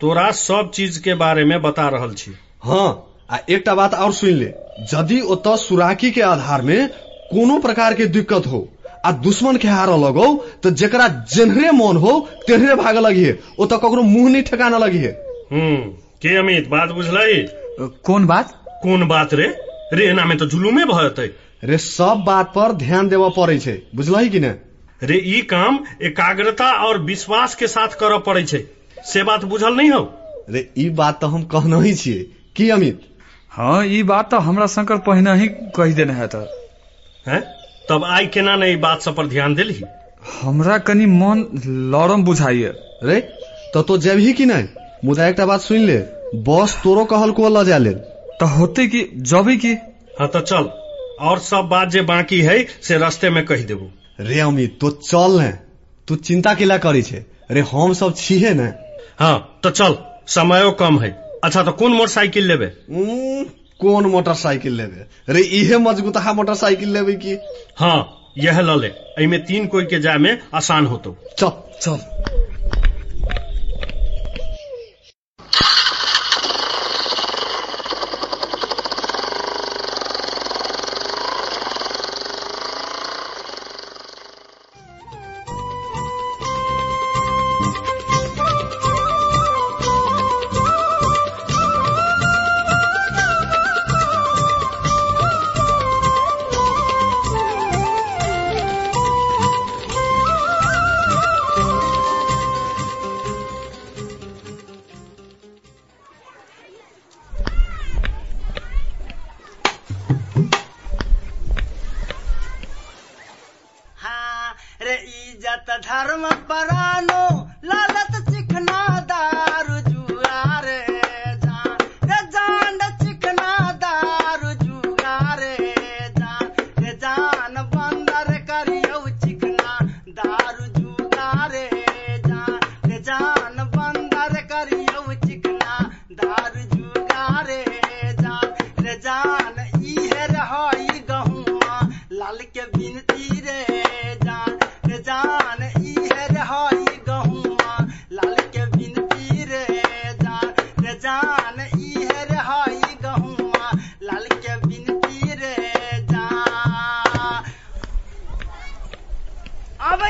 तोरा 0.00 0.30
सब 0.42 0.70
चीज़ 0.74 1.00
के 1.02 1.14
बारे 1.22 1.44
में 1.44 1.60
बता 1.62 1.88
रहल 1.94 2.14
छी। 2.20 2.30
हाँ 2.64 2.88
आ 3.30 3.38
एकटा 3.50 3.74
बात 3.74 3.94
और 3.94 4.12
सुन 4.12 4.30
ले। 4.38 4.46
यदि 4.94 5.20
ओतऽ 5.34 5.56
सुराकी 5.64 6.10
के 6.10 6.20
आधार 6.30 6.62
में 6.70 6.88
कोनो 7.32 7.58
प्रकार 7.66 7.94
के 7.94 8.06
दिक्कत 8.16 8.46
हो 8.52 8.68
आ 9.06 9.10
दुश्मन 9.26 9.56
के 9.62 9.68
हार 9.68 9.88
लगो 10.00 10.26
तो 10.62 10.70
जेकरा 10.80 11.06
जेनहरे 11.34 11.70
मन 11.78 11.96
हो 12.04 12.18
तेहरे 12.46 12.74
भाग 12.82 12.96
लगिए 13.06 13.38
ओ 13.58 13.66
तो 13.66 13.78
ककरो 13.78 14.02
मुँह 14.02 14.30
नहीं 14.32 14.42
ठेकाना 14.50 14.78
लगिए 14.78 15.08
हम्म। 15.52 15.76
के 16.22 16.36
अमित 16.38 16.68
बात 16.70 16.90
बुझलही? 16.98 17.42
कौन 18.06 18.26
बात? 18.26 18.52
कोन 18.82 19.06
बात 19.08 19.34
रे? 19.34 19.46
रे 19.92 20.06
एना 20.08 20.24
में 20.24 20.36
तो 20.38 20.46
जुलूमे 20.46 20.84
भयतै 20.84 21.26
रे 21.64 21.78
सब 21.78 22.22
बात 22.26 22.52
पर 22.54 22.72
ध्यान 22.76 23.08
देव 23.08 23.28
पड़े 23.30 23.58
छै 23.58 23.72
बुझलही 23.94 24.28
कि 24.30 24.40
ने? 24.40 24.48
रे 25.02 25.16
ई 25.16 25.40
काम 25.50 25.78
एकाग्रता 26.02 26.70
और 26.86 26.98
विश्वास 27.02 27.54
के 27.54 27.66
साथ 27.66 27.96
करऽ 28.00 28.18
पड़े 28.26 28.44
छै। 28.44 28.62
से 29.04 29.22
बात 29.22 29.44
बुझल 29.44 29.74
नहीं 29.76 29.90
हो? 29.90 30.02
रे 30.50 30.68
ई 30.78 30.88
बात 30.90 31.20
तो 31.20 31.26
हम 31.26 31.42
कहना 31.54 31.80
ही 31.82 31.94
छियै। 31.94 32.22
की 32.56 32.68
अमित? 32.70 33.00
हाँ 33.52 33.84
ई 33.86 34.02
बात 34.02 34.30
तो 34.30 34.38
हमरा 34.38 34.66
शंकर 34.66 34.98
पहिने 35.08 35.34
ही 35.40 35.48
कही 35.76 35.92
देने 35.94 36.12
है 36.12 36.26
तो 36.26 36.38
हैं? 37.26 37.40
तब 37.88 38.04
आई 38.04 38.26
केना 38.26 38.54
नहीं 38.56 38.80
बात 38.80 39.02
सब 39.02 39.16
पर 39.16 39.26
ध्यान 39.26 39.54
देलही? 39.54 39.84
हमरा 40.40 40.78
कनी 40.88 41.06
मन 41.06 41.44
लरम 41.94 42.24
बुझाइए। 42.24 42.72
रे 43.04 43.20
तो 43.74 43.82
तो 43.82 43.98
जेबही 43.98 44.32
कि 44.32 44.46
नहीं 44.46 44.68
मुदा 45.04 45.26
एक 45.28 45.40
बात 45.42 45.60
सुन 45.60 45.84
ले। 45.86 45.98
बॉस 46.48 46.76
तोरो 46.82 47.04
कहल 47.04 47.30
को 47.32 47.48
ल 47.48 47.64
जा 47.66 47.78
ले 47.78 47.94
तो 48.40 48.46
होते 48.48 48.86
कि 48.86 49.08
जबी 49.30 49.56
की? 49.56 49.72
हाँ 50.20 50.28
तो 50.28 50.40
चल 50.40 50.64
और 51.20 51.38
सब 51.38 51.68
बात 51.70 51.88
जे 51.88 52.00
बाकी 52.02 52.40
है 52.42 52.64
से 52.82 52.98
रास्ते 52.98 53.30
में 53.30 53.44
कह 53.46 53.62
देबू। 53.64 53.90
रे 54.20 54.40
अमित 54.40 54.78
तो 54.80 54.90
चल 54.90 55.40
ने। 55.40 55.48
तू 56.08 56.16
चिंता 56.18 56.54
केला 56.54 56.78
करी 56.78 57.02
छे। 57.02 57.24
रे 57.50 57.60
हम 57.72 57.92
सब 57.92 58.14
छिहे 58.16 58.54
ने? 58.54 58.68
हाँ 59.18 59.60
तो 59.62 59.70
चल 59.70 59.96
समयो 60.28 60.70
कम 60.70 60.98
है। 61.00 61.10
अच्छा 61.44 61.62
तो 61.62 61.72
कौन 61.72 61.92
मोटरसाइकिल 61.92 62.46
लेबे? 62.48 62.66
कोन 63.80 64.06
मोटरसाइकिल 64.06 64.72
लेबे? 64.72 65.06
रे 65.28 65.40
इहे 65.40 65.78
मजबूता 65.78 66.32
मोटरसाइकिल 66.32 66.92
लेबे 66.92 67.12
की? 67.14 67.38
हाँ 67.76 68.32
यह 68.38 68.60
ल 68.60 68.78
ले 68.80 68.90
एमे 69.18 69.38
तीन 69.38 69.66
कोई 69.66 69.84
के 69.84 70.00
जाय 70.00 70.18
में 70.18 70.38
आसान 70.54 70.86
होतो। 70.86 71.16
चल 71.38 71.50
चल। 71.80 71.98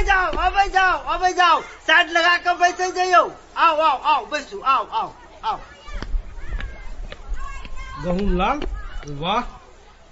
अबे 0.03 0.11
जाओ 0.11 0.33
अबे 0.47 0.69
जाओ 0.69 0.99
अबे 1.15 1.33
जाओ। 1.33 1.61
साइड 1.87 2.11
लगा 2.11 2.37
के 2.37 2.55
बैठे 2.59 2.91
जाइयो। 2.93 3.23
आओ 3.57 3.77
आओ 3.81 3.99
आओ 4.13 4.25
बैसू 4.27 4.61
आओ 4.61 4.87
आओ 4.87 5.13
आओ। 5.45 5.59
गहुमलाल 8.05 8.63
वाह। 9.21 9.43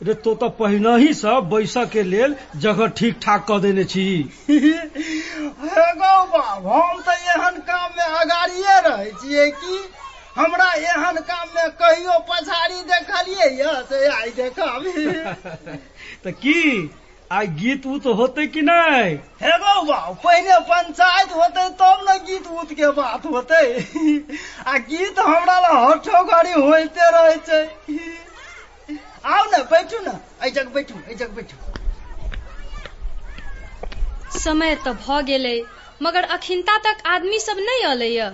रे 0.00 0.14
तो 0.14 0.34
तो 0.34 0.48
पहिने 0.48 0.96
ही 0.96 1.12
सब 1.14 1.48
बैसक 1.52 1.90
के 1.92 2.02
लेल 2.02 2.36
जगह 2.56 2.86
ठीक 2.98 3.18
ठाक 3.22 3.44
कऽ 3.48 3.58
देने 3.60 3.84
छी। 3.84 4.06
हे 4.50 5.86
गौ 5.98 6.14
बाब 6.26 6.66
हम 6.66 7.00
तऽ 7.00 7.26
एहन 7.34 7.58
काम 7.66 7.90
में 7.98 8.04
अगाड़िए 8.04 8.78
रहे 8.86 9.10
छियै 9.10 9.50
कि 9.50 9.82
हमरा 10.36 10.72
एहन 10.72 11.20
काम 11.30 11.48
में 11.56 11.70
कहियो 11.82 12.18
पछाड़ी 12.30 12.80
देखलियै 12.82 13.50
यऽ 13.58 13.82
से 13.82 14.06
आइ 14.06 14.30
देखब। 14.30 14.84
तऽ 16.24 16.32
की? 16.32 16.60
आइ 17.30 17.46
गीत 17.58 17.86
उत 17.86 18.06
होते 18.18 18.46
कि 18.46 18.62
नहि? 18.62 19.10
हे 19.42 19.56
बाब 19.58 20.14
पहिने 20.24 20.58
पंचायत 20.68 21.32
होते 21.32 21.68
तब 21.80 22.04
न 22.08 22.16
गीत 22.26 22.46
उत 22.52 22.72
के 22.72 22.90
बात 22.92 23.26
होते। 23.26 23.60
आ 24.66 24.76
गीत 24.88 25.18
हमरा 25.18 25.58
लग 25.58 25.76
हठो 25.84 26.24
घड़ी 26.24 26.52
होते 26.52 27.10
रहे 27.10 27.36
छै। 27.46 27.62
आओ 29.26 29.44
न 29.44 29.62
बैठू 29.70 29.98
न। 30.00 30.18
एहि 30.42 30.50
जग 30.50 30.72
बैठू 30.74 30.94
एहि 30.98 31.14
जग 31.14 31.30
बैठू। 31.34 31.56
समय 34.38 34.74
तो 34.84 34.94
भऽ 35.06 35.22
गेलै 35.22 35.58
मगर 36.02 36.24
अखिनता 36.34 36.76
तक 36.84 37.06
आदमी 37.06 37.38
सब 37.38 37.56
नहि 37.60 37.82
अयलैया 37.84 38.28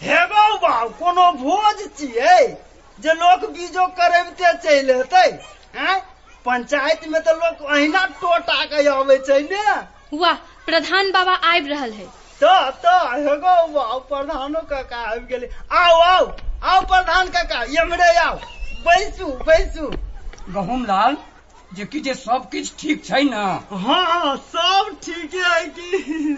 हे 0.00 0.24
बाब 0.26 0.88
कोनो 0.98 1.30
भोज 1.38 1.88
छियै? 1.98 2.42
जे 2.98 3.12
लोक 3.14 3.50
बीजो 3.50 3.86
करबिते 3.98 4.52
चलि 4.62 5.00
एतै 5.00 5.28
हैं 5.76 5.98
पंचायत 6.46 7.06
में 7.08 7.20
तो 7.22 7.32
लोग 7.34 7.64
अहिना 7.70 8.04
टोटा 8.20 8.64
के 8.66 8.86
अबै 8.88 9.18
छै 9.26 9.40
ने। 9.52 9.62
वाह 10.18 10.34
प्रधान 10.66 11.10
बाबा 11.12 11.32
आबि 11.52 11.68
रहल 11.68 11.92
है। 11.92 12.06
तऽ 12.40 12.70
तऽ 12.84 13.24
हे 13.24 13.36
गौ 13.38 13.56
बाब 13.68 14.00
प्रधानो 14.10 14.60
काका 14.70 15.00
आबि 15.10 15.26
गेलै। 15.32 15.48
आओ 15.78 15.96
आओ 16.02 16.26
आओ 16.64 16.80
प्रधान 16.92 17.28
काका 17.36 17.62
एम्हरे 17.82 18.10
आओ 18.18 18.36
बैसू 18.86 19.26
बैसू। 19.48 19.90
गहुम 20.50 20.84
लाल 20.84 21.16
जे 21.72 21.84
कि 21.86 22.00
जे 22.00 22.14
सब 22.14 22.48
किछ 22.52 22.74
ठीक 22.80 23.04
छै 23.04 23.22
न। 23.24 23.42
हाँ 23.86 24.36
सब 24.52 24.96
ठीके 25.04 25.38
है 25.38 25.66
कि। 25.78 26.36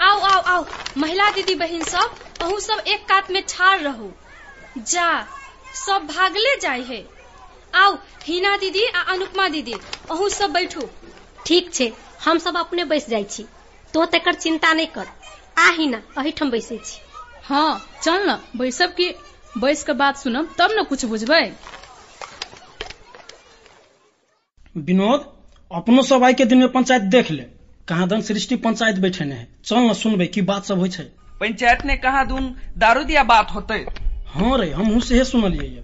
आओ 0.00 0.18
आओ 0.32 0.40
आओ 0.54 0.64
महिला 0.98 1.30
दीदी 1.30 1.54
बहिन 1.54 1.82
सब 1.84 2.18
अहूँ 2.42 2.58
सब 2.60 2.82
एक 2.88 3.08
कात 3.08 3.30
में 3.30 3.42
ठाड़ 3.48 3.78
रहू। 3.80 4.10
जा 4.76 5.08
सब 5.74 6.06
भागले 6.06 6.56
जाय 6.60 6.82
है। 6.82 7.00
आओ 7.74 7.96
हिना 8.24 8.56
दीदी 8.56 8.84
आ 8.86 9.00
अनुपमा 9.12 9.48
दीदी 9.48 9.74
अहूँ 10.10 10.28
सब 10.28 10.52
बैठू। 10.52 10.88
ठीक 11.46 11.72
छै 11.74 11.92
हम 12.24 12.38
सब 12.38 12.56
अपने 12.56 12.84
बैस 12.84 13.08
जाइ 13.08 13.24
छी। 13.24 13.46
तो 13.94 14.04
तेकर 14.06 14.34
चिंता 14.34 14.72
नहि 14.72 14.86
कर। 14.86 15.06
आही 15.58 15.86
ना 15.86 16.02
अहिठाम 16.18 16.50
बैसे 16.50 16.78
छी। 16.78 17.00
हाँ 17.44 17.70
चल 18.02 18.30
न 18.30 18.38
बैसब 18.56 18.90
की 18.90 19.08
बैस 19.58 19.82
के 19.84 19.92
बात 19.92 20.16
सुनब 20.16 20.54
तब 20.58 20.70
न 20.72 20.82
कुछ 20.84 21.04
बुझबै। 21.04 21.42
विनोद 24.76 25.32
अपनो 25.70 26.02
सब 26.02 26.24
आइ 26.24 26.34
के 26.34 26.44
दिन 26.44 26.58
में 26.58 26.72
पंचायत 26.72 27.02
देख 27.12 27.30
ले। 27.30 27.42
कहाँ 27.88 28.06
दन 28.08 28.20
सृष्टि 28.20 28.56
पंचायत 28.56 28.96
बैठे 28.96 29.24
है। 29.24 29.46
चल 29.64 29.76
न 29.76 29.92
सुनबे 29.94 30.26
की 30.26 30.42
बात 30.42 30.64
सब 30.64 30.78
होइ 30.78 30.88
छै। 30.88 31.04
पंचायत 31.40 31.84
ने 31.84 31.96
कहा 31.96 32.24
दून 32.24 32.54
दारू 32.78 33.04
दिया 33.04 33.22
बात 33.24 33.50
होते। 33.50 33.74
हाँ 34.28 34.58
रे 34.58 34.70
हमहू 34.70 35.00
सेहे 35.00 35.24
सुनलियै 35.24 35.66
ये 35.66 35.82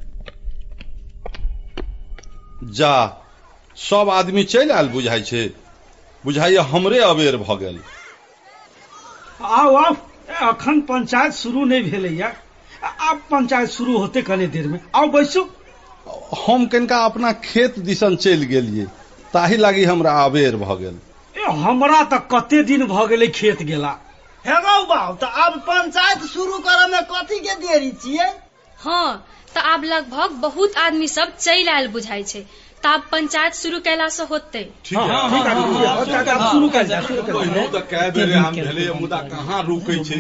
जा। 2.65 2.95
सब 3.77 4.11
आदमी 4.11 4.45
चलि 4.45 4.73
आयल 4.73 4.89
बुझाइ 4.89 5.23
छै। 5.23 5.45
बुझाइया 6.25 6.63
हमरे 6.63 6.99
अबेर 7.01 7.37
भऽ 7.37 7.57
गेल। 7.57 7.79
आओ 9.43 9.75
आओ 9.77 9.93
ए, 9.93 10.35
अखन 10.49 10.81
पंचायत 10.81 11.33
शुरू 11.33 11.65
नहि 11.65 11.83
भेलैया 11.91 12.35
आब 13.09 13.21
पंचायत 13.31 13.69
शुरू 13.71 13.97
होते 13.99 14.23
कने 14.23 14.47
देर 14.47 14.67
में 14.69 14.81
आओ 14.95 15.07
बैसू। 15.09 15.43
हम 16.47 16.67
कनिका 16.67 17.05
अपना 17.05 17.33
खेत 17.45 17.79
दिसन 17.79 18.17
चलि 18.17 18.47
गेलियै 18.47 18.87
ताहि 19.35 19.57
लागी 19.57 19.85
हमरा 19.85 20.13
अबेर 20.25 20.57
भऽ 20.57 20.77
गेल। 20.81 20.99
ए 21.35 21.53
हमरा 21.63 22.03
तऽ 22.03 22.19
कते 22.33 22.63
दिन 22.63 22.87
भऽ 22.87 23.07
गेलै 23.07 23.29
खेत 23.29 23.63
गेला। 23.63 23.93
हे 24.45 24.57
गौ 24.63 24.83
बाब 24.85 25.17
तऽ 25.21 25.27
आब 25.45 25.59
पंचायत 25.69 26.25
शुरू 26.33 26.59
करऽ 26.67 26.87
में 26.91 27.03
कथी 27.13 27.39
के 27.39 27.55
देरी 27.63 27.91
छियै? 28.03 28.29
हाँ 28.79 29.27
तऽ 29.57 29.73
आब 29.73 29.85
लगभग 29.95 30.39
बहुत 30.47 30.77
आदमी 30.87 31.09
सब 31.09 31.37
चलि 31.39 31.69
आयल 31.75 31.89
बुझाइ 31.97 32.23
छै। 32.33 32.45
ताब 32.83 33.03
पंचायत 33.13 33.55
शुरू 33.55 33.79
कैला 33.85 34.09
से 34.15 34.23
होते 34.31 34.63
कयल 37.93 38.11
कयल 38.13 38.79
तऽ 38.79 38.93
मुदा 39.01 39.21
कहाँ 39.31 39.63
रुकै 39.67 39.97
छै 40.05 40.19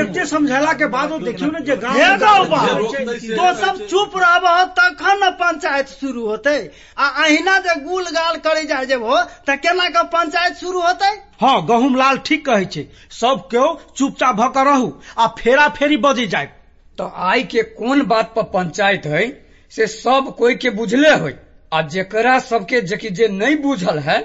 एते 0.00 0.24
समझेला 0.26 0.72
के 0.80 0.86
बादो 0.96 1.18
देखियो 1.18 1.50
ने 1.50 1.60
जे 1.60 1.76
जे। 1.76 3.36
तो 3.36 3.52
सब 3.60 3.86
चुप 3.86 4.16
रहबह 4.16 4.64
तखन 4.80 5.24
न 5.24 5.30
पंचायत 5.42 5.88
शुरू 6.00 6.26
होते। 6.26 6.56
आ 6.98 7.08
अहिना 7.24 7.58
जे 7.68 7.74
गुल 7.80 8.04
गाल 8.18 8.36
करे 8.48 8.64
जाय 8.64 8.86
जेबहो 8.86 9.22
त 9.48 9.58
केना 9.62 9.88
के 9.88 10.02
पंचायत 10.16 10.56
शुरू 10.56 10.82
होते? 10.82 11.14
हाँ 11.40 11.56
गहुम 11.66 11.96
लाल 11.96 12.18
ठीक 12.26 12.44
कहै 12.46 12.64
छै। 12.64 12.86
सब 13.20 13.48
केओ 13.50 13.74
चुपचाप 13.96 14.34
भऽ 14.34 14.48
कऽ 14.54 14.64
रहू 14.64 14.92
आ 15.18 15.26
फेरा 15.38 15.68
फेरी 15.78 15.96
बजे 16.06 16.26
जाय 16.26 16.50
तो 16.98 17.10
आइ 17.24 17.42
के 17.50 17.62
कोन 17.74 18.02
बात 18.06 18.32
पर 18.36 18.42
पंचायत 18.54 19.06
है 19.06 19.26
से 19.72 19.86
सब 19.86 20.34
कोई 20.38 20.54
के 20.62 20.70
बुझले 20.78 21.10
होय 21.14 21.36
आ 21.72 21.80
जेकरा 21.94 22.38
सबके 22.40 22.80
जेकि 22.90 23.10
जे 23.18 23.28
नहीं 23.28 23.56
बुझल 23.62 23.98
है 24.08 24.18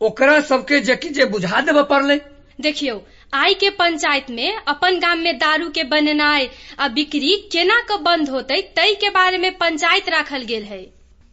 ओकरा 0.00 0.40
सबके 0.50 0.80
जेकि 0.80 1.08
जे 1.08 1.24
बुझा 1.24 1.60
देबे 1.60 1.82
पड़ले। 1.90 2.16
देखियो 2.60 3.00
आइ 3.34 3.54
के 3.60 3.70
पंचायत 3.78 4.30
में 4.30 4.56
अपन 4.68 4.98
गाम 5.00 5.18
में 5.18 5.38
दारू 5.38 5.68
के 5.70 5.84
बनेनाय 5.92 6.48
आ 6.80 6.88
बिक्री 6.96 7.36
केना 7.52 7.78
के 7.90 7.96
बंद 8.02 8.28
होते 8.30 8.60
तई 8.76 8.94
के 9.00 9.10
बारे 9.10 9.38
में 9.38 9.50
पंचायत 9.58 10.08
राखल 10.08 10.42
गेल 10.50 10.62
है। 10.64 10.84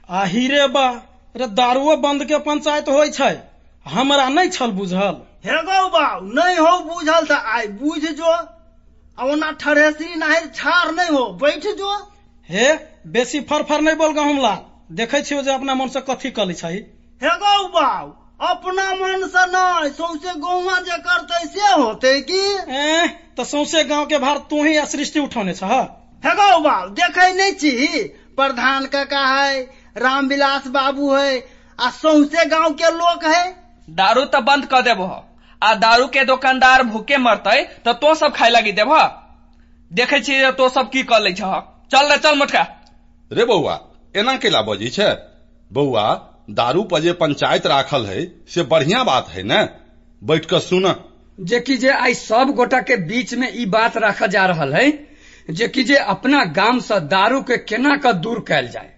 आही 0.09 0.47
रे 0.47 0.67
बा 0.67 0.87
रे 1.35 1.47
दारुओ 1.59 1.95
बंद 2.05 2.25
के 2.25 2.37
पंचायत 2.47 2.89
होइ 2.89 3.09
छै। 3.11 3.35
हमरा 3.85 4.27
नहि 4.29 4.49
छल 4.49 4.71
बुझल। 4.71 5.21
हे 5.45 5.61
गौ 5.67 5.87
बाबू 5.89 6.33
नहीं 6.33 6.57
हो 6.57 6.73
बुझल 6.89 7.27
त 7.31 7.67
बुझ 7.81 8.01
जो 8.01 8.33
आ 9.21 9.25
ओना 9.25 9.51
ठरेसरी 9.61 10.15
नाहिर 10.17 10.45
छाड़ 10.55 10.91
नहीं 10.91 11.09
हो। 11.09 11.25
बैठ 11.37 11.65
जो। 11.77 11.89
हे 12.49 12.69
बेसी 13.07 13.39
फर 13.49 13.63
फर 13.63 13.81
नहीं 13.81 13.95
बोल 13.97 14.13
गहुम 14.13 14.39
लाल 14.41 14.95
देखै 14.95 15.21
छियौ 15.21 15.41
जे 15.41 15.51
अपना 15.53 15.75
मन 15.75 15.87
से 15.89 16.01
कथी 16.07 16.31
कलै 16.31 16.53
छै। 16.55 16.73
हे 17.21 17.33
गौ 17.37 17.59
बाबू 17.69 18.47
अपना 18.47 18.85
मन 18.95 19.27
से 19.29 19.45
नहीं 19.47 19.91
सौसे 19.93 20.33
गौवा 20.39 20.79
जे 20.81 20.97
करते 20.99 21.45
से 21.47 21.71
होते 21.73 22.19
की? 22.23 22.41
एह 22.77 23.05
तऽ 23.37 23.43
सौंसे 23.45 23.83
गाँव 23.85 24.05
के 24.05 24.17
भार 24.19 24.37
तू 24.49 24.63
ही 24.63 24.73
सृष्टि 24.87 25.19
उठौने 25.21 25.53
छ 25.53 25.63
हे? 25.65 25.81
गौ 26.23 26.59
बाबू 26.61 26.89
देखे 26.95 27.31
नहीं 27.33 27.53
छी। 27.55 28.03
प्रधान 28.35 28.85
काका 28.87 29.25
है 29.27 29.61
रामविलास 29.97 30.67
बाबू 30.75 31.13
है 31.13 31.33
आ 31.79 31.89
सौसे 31.97 32.45
गाँव 32.49 32.73
के 32.75 32.97
लोग 32.97 33.25
है। 33.27 33.43
दारू 33.87 34.25
तो 34.27 34.41
बंद 34.43 34.65
कर 34.65 34.81
देबो 34.83 35.05
आ 35.61 35.73
दारू 35.77 36.07
के 36.07 36.23
दुकानदार 36.25 36.83
भूखे 36.85 37.17
मरते 37.19 37.63
तो 37.85 37.93
तो 37.95 38.13
सब 38.15 38.33
खाए 38.35 38.49
लगी 38.49 38.71
देबो 38.73 39.01
देखे 39.91 40.19
छियै 40.21 40.51
तो 40.53 40.69
सब 40.69 40.89
की 40.89 41.03
कर 41.03 41.21
लै 41.21 41.33
छ 41.33 41.51
चल 41.91 42.11
रे 42.11 42.17
चल 42.17 42.37
मोटका। 42.37 42.61
रे 43.31 43.45
बौआ 43.45 43.73
एना 44.15 44.35
केला 44.37 44.61
बजी 44.61 44.89
छै? 44.89 45.09
बौआ 45.71 46.05
दारू 46.57 46.83
पर 46.83 46.99
जे 47.01 47.11
पंचायत 47.19 47.65
राखल 47.67 48.05
है 48.05 48.23
से 48.49 48.63
बढ़िया 48.71 49.03
बात 49.03 49.29
है 49.29 49.43
ने? 49.43 49.61
बैठ 50.21 50.45
कर 50.45 50.59
सुन। 50.61 50.93
जेकि 51.39 51.77
जे 51.77 51.89
आइ 51.89 52.13
सब 52.13 52.53
गोटा 52.55 52.79
के 52.81 52.95
बीच 53.05 53.33
में 53.33 53.47
ई 53.53 53.65
बात 53.75 53.97
रखा 53.97 54.27
जा 54.27 54.45
रहा 54.45 54.65
है 54.73 54.87
जेकि 55.49 55.83
जे 55.83 55.95
अपना 56.13 56.43
गाम 56.57 56.79
से 56.79 56.99
दारू 57.09 57.41
के 57.41 57.57
केना 57.65 57.95
के 57.97 58.13
दूर 58.23 58.39
कैल 58.47 58.67
जाए 58.71 58.91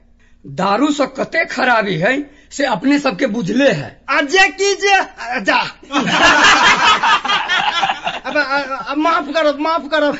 दारू 0.45 0.91
से 0.91 1.05
कते 1.17 1.45
खराबी 1.45 1.95
है 1.97 2.17
से 2.53 2.65
अपने 2.67 2.99
सबके 2.99 3.25
बुझले 3.27 3.69
है। 3.71 3.89
आ 4.09 4.21
जे। 4.23 4.47
की 4.51 4.73
जे 4.81 4.95
अब, 8.23 8.35
माफ़ 8.97 9.31
करब 9.33 9.59
माफ़ 9.59 9.87
करब 9.91 10.17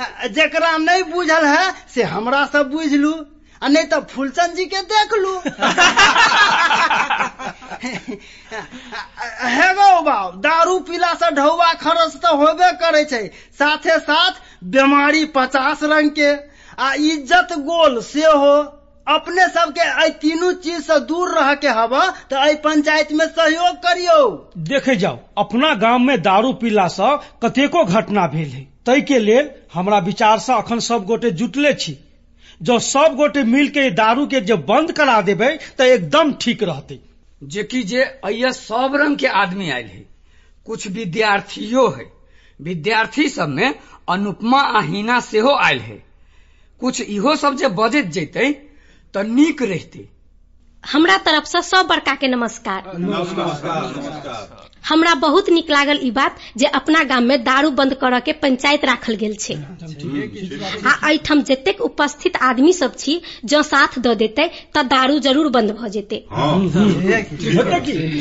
आ, 0.00 0.26
जेकरा 0.28 0.76
नहीं 0.78 1.02
बुझल 1.12 1.44
है 1.46 1.72
से 1.94 2.02
हमरा 2.04 2.44
से 2.46 2.62
बुझ 2.70 2.92
लू 2.94 3.14
आ 3.62 3.68
नहीं 3.68 3.86
तो 3.86 4.00
फूलचंद 4.06 4.54
जी 4.56 4.64
के 4.66 4.80
देख 4.84 5.12
लू 5.16 5.34
हे 9.46 9.68
गौ 9.74 10.00
बाब 10.02 10.40
दारू 10.40 10.78
पीला 10.88 11.12
से 11.14 11.30
ढौआ 11.34 11.72
खरस 11.80 12.16
तो 12.22 12.36
होबे 12.36 12.70
करे 12.80 13.04
छै। 13.04 13.24
साथे 13.58 13.98
साथ 14.00 14.32
बीमारी 14.64 15.24
पचास 15.34 15.82
रंग 15.84 16.10
के। 16.18 16.30
आ 16.78 16.92
इज़्ज़त 16.94 17.52
गोल 17.64 18.00
से 18.02 18.24
हो 18.24 18.56
अपने 19.06 19.46
सबके 19.48 19.80
एहि 19.80 20.10
तीनू 20.20 20.52
चीज़ 20.52 20.80
से 20.82 20.98
दूर 21.00 21.34
रह 21.34 21.52
के 21.54 21.68
हवा 21.70 22.06
तो 22.30 22.36
एहि 22.36 22.54
पंचायत 22.54 23.12
में 23.12 23.26
सहयोग 23.26 23.76
करियो। 23.76 24.24
देखे 24.58 24.96
जाओ 24.96 25.18
अपना 25.38 25.74
गाम 25.74 26.06
में 26.06 26.20
दारू 26.22 26.52
पीला 26.52 26.86
से 26.88 27.16
कतेको 27.42 27.84
घटना 27.84 28.26
भेल 28.26 28.48
है। 28.48 28.62
तै 28.86 29.00
के 29.00 29.18
लेल 29.18 29.50
हमारा 29.74 29.98
विचार 29.98 30.38
से 30.38 30.52
अखन 30.52 30.80
सब 30.80 31.04
गोटे 31.04 31.30
जुटले 31.32 31.72
छी। 31.74 31.96
जो 32.60 32.78
सब 32.78 33.14
गोटे 33.16 33.42
मिल 33.44 33.68
के 33.68 33.90
दारू 33.92 34.26
के 34.26 34.40
जब 34.40 34.66
बंद 34.66 34.92
करा 34.92 35.20
देबै 35.20 35.54
तो 35.78 35.84
एकदम 35.84 36.32
ठीक 36.40 36.62
रहते। 36.62 36.98
जेकि 37.42 37.82
जे 37.82 38.02
अय्या 38.02 38.50
सब 38.52 38.96
रंग 38.96 39.16
के 39.16 39.26
आदमी 39.36 39.70
आयल 39.70 39.86
है। 39.86 40.04
कुछ 40.66 40.86
विद्यार्थियों 40.88 41.90
है। 41.98 42.12
विद्यार्थी 42.60 43.28
सब 43.28 43.48
में 43.48 43.74
अनुपमा 44.08 44.60
आ 44.60 44.80
हिना 44.82 45.20
सेहो 45.22 45.54
आयल 45.56 45.80
है। 45.80 46.02
कुछ 46.80 47.00
इहो 47.00 47.36
सब 47.36 47.56
जे 47.56 47.68
बजैत 47.74 48.06
जैते 48.10 48.48
तऽ 49.16 49.22
नीक 49.24 49.62
रहिते। 49.62 50.08
हमरा 50.84 51.16
तरफ़ 51.26 51.44
से 51.44 51.60
सब 51.62 51.86
बड़का 51.86 52.14
के 52.14 52.28
नमस्कार। 52.28 52.82
हमरा 54.88 55.14
बहुत 55.14 55.48
निक 55.50 55.70
लागल 55.70 55.98
ई 56.02 56.10
बात 56.10 56.36
जे 56.56 56.66
अपना 56.78 57.02
गाम 57.04 57.24
में 57.24 57.42
दारू 57.44 57.70
बंद 57.78 57.94
करऽ 57.94 58.20
के 58.20 58.32
पंचायत 58.42 58.84
राखल 58.84 59.14
गेल 59.22 59.34
छै। 59.36 59.54
आ 59.54 60.92
एहिठाम 61.08 61.42
जतेक 61.42 61.80
उपस्थित 61.80 62.36
आदमी 62.42 62.72
सब 62.72 62.94
छी 62.98 63.14
जँ 63.44 63.62
साथ 63.62 63.98
दऽ 63.98 64.14
देतै 64.14 64.46
तऽ 64.74 64.82
दारू 64.84 65.18
ज़रूर 65.18 65.48
बंद 65.56 65.70
भऽ 65.70 65.88
जेतै। 65.88 66.18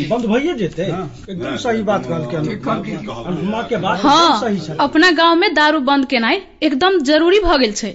बंद 0.10 0.26
भइए 0.26 0.54
जेतै 0.54 0.88
एकदम 0.88 1.56
सही 1.58 1.82
बात 1.84 2.08
कहलकै 2.08 2.38
अनुपमा 2.38 3.62
के 3.64 3.78
बात 3.78 4.00
हाँ। 4.00 4.40
सही 4.42 4.60
छै 4.60 4.78
अपना 4.80 5.12
गाँव 5.12 5.36
में 5.36 5.54
दारू 5.54 5.80
बंद 5.92 6.06
केनाइ 6.06 6.42
एकदम 6.64 6.98
ज़रूरी 7.04 7.40
भऽ 7.40 7.58
गेल 7.58 7.74
छै। 7.74 7.94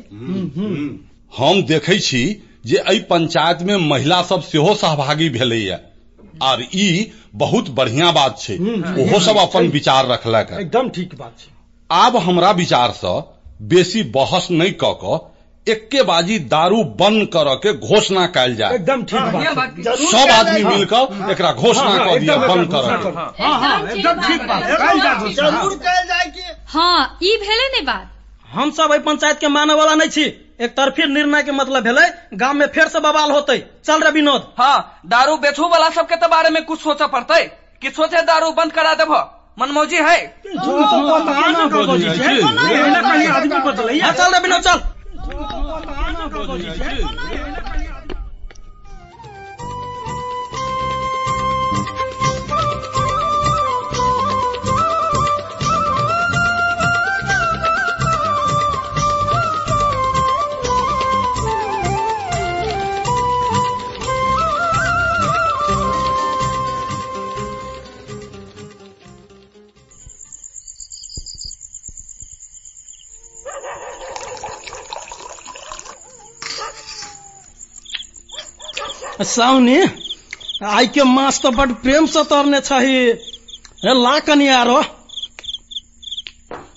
हम 1.32 1.62
देखै 1.66 1.98
छी 2.00 2.22
जे 2.64 2.76
एहि 2.78 2.98
पंचायत 3.10 3.62
में 3.62 3.76
महिला 3.88 4.22
सब 4.22 4.42
सेहो 4.42 4.74
सहभागी 4.74 5.28
भेलैया 5.30 5.78
आर 6.42 6.60
ई 6.74 7.10
बहुत 7.42 7.70
बढ़िया 7.70 8.10
बात 8.12 8.38
छै। 8.40 8.54
ओहो 9.02 9.20
सब 9.20 9.36
अपन 9.38 9.68
विचार 9.70 10.06
रखलक। 10.08 10.50
है 10.52 10.60
एकदम 10.60 10.88
ठीक 10.90 11.14
बात 11.18 11.38
छै। 11.38 11.50
आब 11.90 12.16
हमरा 12.26 12.50
विचार 12.60 12.90
से 12.96 13.20
बेसी 13.72 14.02
बहस 14.12 14.48
नहीं 14.50 14.72
क 14.84 14.98
क 15.04 15.26
एक्के 15.66 16.02
बाजी 16.02 16.38
दारू 16.52 16.82
बंद 17.00 17.26
करऽ 17.32 17.54
के 17.64 17.72
घोषणा 17.88 18.26
कयल 18.36 18.54
जाय। 18.56 18.74
एकदम 18.74 19.02
ठीक 19.04 19.20
बात 19.56 19.80
सब 20.12 20.30
आदमी 20.30 20.62
मिलकर 20.64 21.30
एकरा 21.32 21.52
घोषणा 21.52 21.96
कऽ 22.04 22.18
दिया 22.18 22.36
बंद 22.36 22.68
करऽ। 22.72 23.12
हाँ 23.40 23.58
हाँ 23.60 23.74
एकदम 23.88 24.20
ठीक 24.20 24.46
बात 24.48 24.62
कयल। 24.62 25.32
ज़रूर 25.34 25.74
कल 25.78 26.06
जाए 26.08 26.26
की 26.36 26.42
हाँ 26.68 27.18
ई 27.22 27.36
भेले 27.36 27.68
ने 27.76 27.82
बात। 27.82 28.10
हम 28.52 28.70
सब 28.70 28.92
एहि 28.92 29.02
पंचायत 29.02 29.38
के 29.38 29.48
माने 29.48 29.74
वाला 29.74 29.94
नहीं 29.94 30.10
छी। 30.10 30.24
एक 30.60 30.76
तरफी 30.76 31.06
निर्णय 31.06 31.42
के 31.42 31.52
मतलब 31.52 31.86
है 31.88 32.28
गाँव 32.34 32.54
में 32.54 32.66
फिर 32.66 32.88
से 32.88 33.00
बवाल 33.00 33.30
होते। 33.30 33.58
चल 33.84 34.02
रे 34.02 34.10
विनोद। 34.10 34.52
हाँ 34.58 35.00
दारू 35.06 35.36
बेचू 35.36 35.68
वाला 35.68 35.88
सबके 35.90 36.16
तो 36.16 36.28
बारे 36.28 36.50
में 36.50 36.64
कुछ 36.64 36.80
सोचा 36.80 37.06
पड़ते। 37.06 37.42
कि 37.82 37.90
सोचे 37.90 38.22
दारू 38.22 38.50
बंद 38.52 38.72
करा 38.72 38.94
देव 38.94 39.14
मनमोजी 39.58 39.96
है। 39.96 40.18
हाँ, 44.00 44.12
चल 44.12 44.34
रे 44.34 44.40
विनोद 44.40 44.60
चल। 44.60 44.78
साउनी 79.24 79.78
आइ 80.66 80.86
के 80.94 81.02
माछ 81.04 81.40
तो 81.42 81.50
बड 81.56 81.72
प्रेम 81.82 82.06
से 82.14 82.22
तरने 82.30 82.60
छही 82.60 82.96
हे 83.84 83.92
ला 84.02 84.18
कनी 84.28 84.48
रो 84.68 84.80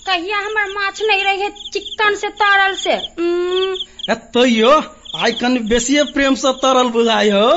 कहिया 0.07 0.37
हमर 0.45 0.71
माछ 0.73 1.01
नहीं 1.07 1.23
रहे 1.23 1.49
चिकन 1.73 2.15
से 2.21 2.29
तरल 2.41 2.73
से? 2.83 2.93
ए 4.11 4.15
तैयो 4.35 4.71
आइ 5.23 5.31
कनी 5.41 5.59
बेसिए 5.69 6.03
प्रेम 6.13 6.35
से 6.43 6.51
तरल 6.63 6.87
बुझाइ 6.97 7.29
हो 7.31 7.47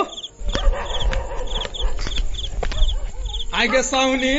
आइ 3.58 3.68
के 3.68 3.82
साउनी। 3.82 4.34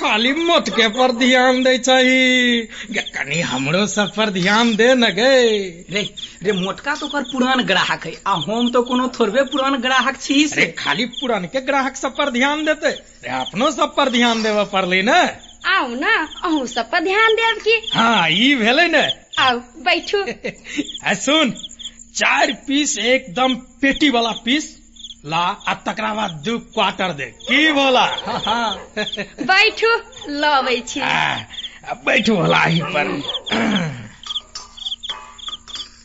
खाली 0.00 0.32
मोटके 0.32 0.88
पर 0.88 1.12
ध्यान 1.12 1.62
दे 1.62 1.76
गे, 1.78 3.00
कनी 3.14 3.40
हमरो 3.40 3.86
सब 3.86 4.12
पर 4.16 4.30
ध्यान 4.30 4.74
दे 4.76 4.94
न 4.94 5.10
गे। 5.14 5.32
रे 5.90 6.02
रे 6.42 6.52
मोटका 6.52 6.94
तो 6.94 7.08
कर 7.08 7.22
पुरान 7.32 7.62
ग्राहक 7.62 8.06
है 8.06 8.12
आ 8.26 8.34
हम 8.46 8.70
तो 8.72 8.82
कोनो 8.82 9.08
थोड़बे 9.18 9.42
पुरान 9.52 9.76
ग्राहक 9.82 10.20
छी 10.20 10.46
से। 10.48 10.66
खाली 10.78 11.04
पुरान 11.20 11.44
के 11.44 11.60
ग्राहक 11.60 11.96
सब 11.96 12.16
पर 12.16 12.30
ध्यान 12.30 12.64
देते। 12.64 12.90
रे 13.24 13.30
अपनो 13.40 13.70
सब 13.70 13.94
पर 13.96 14.10
ध्यान 14.10 14.42
देवे 14.42 14.64
पड़ली 14.72 15.02
न। 15.02 15.20
आउ 15.68 15.88
न 15.94 16.16
अहूँ 16.44 16.66
सब 16.66 16.90
पर 16.90 17.00
ध्यान 17.04 17.34
देब 17.34 17.58
की? 17.58 17.80
हाँ 17.94 18.28
ई 18.30 18.54
भेलै 18.54 18.88
न। 18.88 19.08
आउ 19.38 19.58
बैठू। 19.84 20.24
आ 21.08 21.14
सुन 21.14 21.50
चार 22.16 22.52
पीस 22.66 22.98
एकदम 22.98 23.54
पेटी 23.82 24.10
वाला 24.10 24.30
पीस 24.44 24.76
ला 25.24 25.38
आ 25.68 25.74
तकरा 25.86 26.26
दू 26.44 26.58
क्वार्टर 26.74 27.12
दे। 27.12 27.24
की 27.40 27.72
बोला? 27.72 28.06
बैठू 29.50 29.90
लबै 30.40 30.78
छी। 30.88 31.00
बैठू 32.06 32.34
होला 32.36 32.62
ही 32.64 32.80
पर। 32.94 33.06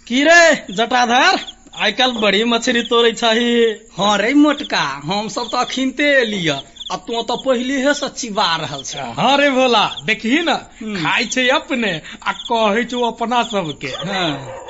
की 0.08 0.24
रे 0.24 0.42
जटाधर? 0.72 1.40
आइ 1.76 1.92
काल्हि 1.92 2.20
बड़ी 2.20 2.44
मछली 2.44 2.82
तोड़े 2.84 3.12
छही। 3.14 3.52
हाँ 3.98 4.18
रे 4.18 4.34
मोटका 4.36 4.84
हम 5.06 5.28
सब 5.30 5.50
तो 5.52 5.58
अखिनते 5.58 6.12
एलिया 6.22 6.62
आ 6.92 6.96
तू 6.98 7.22
तो 7.24 7.36
पहले 7.38 7.78
है 7.82 7.94
सच्ची 7.94 8.30
बार 8.30 8.60
रहल 8.62 8.84
छ। 8.84 8.96
हाँ 9.18 9.38
रे 9.38 9.50
भोला 9.50 9.86
देखी 10.06 10.40
न 10.40 10.56
खाइ 10.80 11.26
छै 11.26 11.48
अपने 11.50 11.92
आ 12.24 12.32
कहै 12.52 12.84
छौ 12.86 13.02
अपना 13.08 13.42
सबके। 13.52 13.92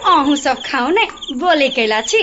अहूँ 0.06 0.36
सब 0.38 0.62
खाऊ 0.66 0.90
ने 0.90 1.06
बोले 1.36 1.70
कैला 1.70 2.02
छी। 2.02 2.22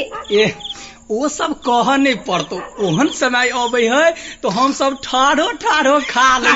ओ 1.13 1.29
सब 1.29 1.53
कह 1.69 1.97
नहीं 1.97 2.15
पड़तो। 2.27 2.57
ओहन 2.87 3.09
समय 3.21 3.49
अबे 3.63 3.87
है 3.89 4.15
तो 4.43 4.49
हम 4.49 4.73
सब 4.73 4.97
ठाढ़ो 5.05 5.51
ठाढ़ो 5.65 5.99
खा 6.11 6.39
ले 6.39 6.51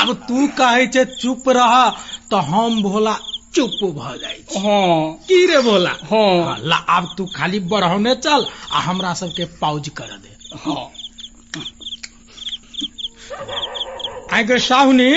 अब 0.00 0.12
तू 0.28 0.46
कहै 0.58 0.86
छै 0.86 1.04
चुप 1.20 1.48
रह 1.58 1.74
तो 2.30 2.36
हम 2.50 2.82
भोला 2.82 3.16
चुप 3.54 3.78
भ 3.96 3.98
हाँ। 4.64 5.12
की 5.28 5.44
रे 5.46 5.58
भोला? 5.62 5.90
हाँ। 6.10 6.56
ला 6.60 6.76
आब 6.76 7.14
तू 7.18 7.26
खाली 7.36 7.60
बढ़ौने 7.72 8.14
चल 8.14 8.46
आ 8.72 8.80
हमरा 8.80 9.12
सबके 9.14 9.44
पाउज 9.60 9.88
कर 9.88 10.16
दे। 10.24 10.58
हाँ। 10.64 10.90
आगे 14.38 14.58
साहुनी 14.58 15.10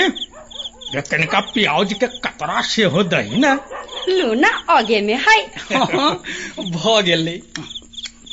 गे 0.92 1.00
कनिका 1.10 1.40
प्याज 1.54 1.92
के 1.92 2.06
कतरा 2.24 2.60
से 2.68 2.84
हो 2.92 3.02
दही 3.12 3.36
न? 3.38 3.58
लू 4.08 4.32
न 4.34 4.44
आगे 4.70 5.00
में 5.00 5.18
है 5.26 5.38
भ 6.58 7.00
गेलै। 7.06 7.40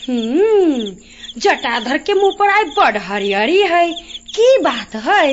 हम्म 0.08 0.96
जटाधर 1.42 1.98
के 2.08 2.14
मुँह 2.14 2.36
पर 2.40 2.50
आई 2.50 2.64
बड़ 2.78 2.98
हरियरी 2.98 3.62
है। 3.72 3.92
की 4.36 4.58
बात 4.62 4.96
है? 5.06 5.26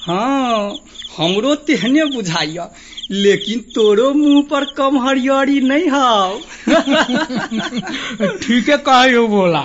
हाँ 0.00 0.76
हमरो 1.16 1.54
तेहने 1.68 2.04
बुझाइया 2.14 2.70
लेकिन 3.10 3.60
तोरो 3.74 4.12
मुँह 4.14 4.42
पर 4.50 4.64
कम 4.76 4.98
हरियरी 5.06 5.60
नहीं 5.60 5.88
हाउ। 5.90 6.38
ठीक 8.42 8.68
है 8.68 8.76
कहो 8.88 9.26
बोला 9.28 9.60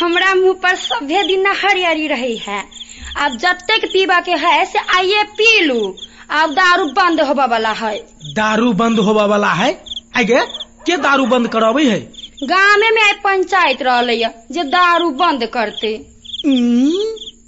हमरा 0.00 0.34
मुँह 0.34 0.54
पर 0.62 0.74
सभे 0.76 1.22
दिन 1.26 1.46
हरियरी 1.62 2.06
रही 2.08 2.36
है। 2.46 2.62
अब 3.16 3.36
जतेक 3.36 3.84
पीबा 3.84 4.20
के 4.20 4.32
है 4.32 4.64
से 4.64 4.78
आइए 4.96 5.22
पी 5.38 5.60
लू। 5.60 5.94
अब 6.30 6.52
दारू 6.52 6.84
बंद 6.92 7.20
होबा 7.20 7.44
वाला 7.44 7.72
है। 7.72 7.96
दारू 8.32 8.72
बंद 8.72 8.98
होबा 8.98 9.24
वाला 9.26 9.52
है? 9.52 9.72
आगे 10.16 10.40
के 10.86 10.96
दारू 10.96 11.26
बंद 11.26 11.48
कराबे 11.48 11.84
है? 11.84 12.00
गाँव 12.42 12.78
में 12.94 13.02
आई 13.02 13.12
पंचायत 13.24 13.82
रहले 13.82 14.16
जे 14.52 14.62
दारू 14.64 15.10
बंद 15.10 15.46
करते। 15.46 15.96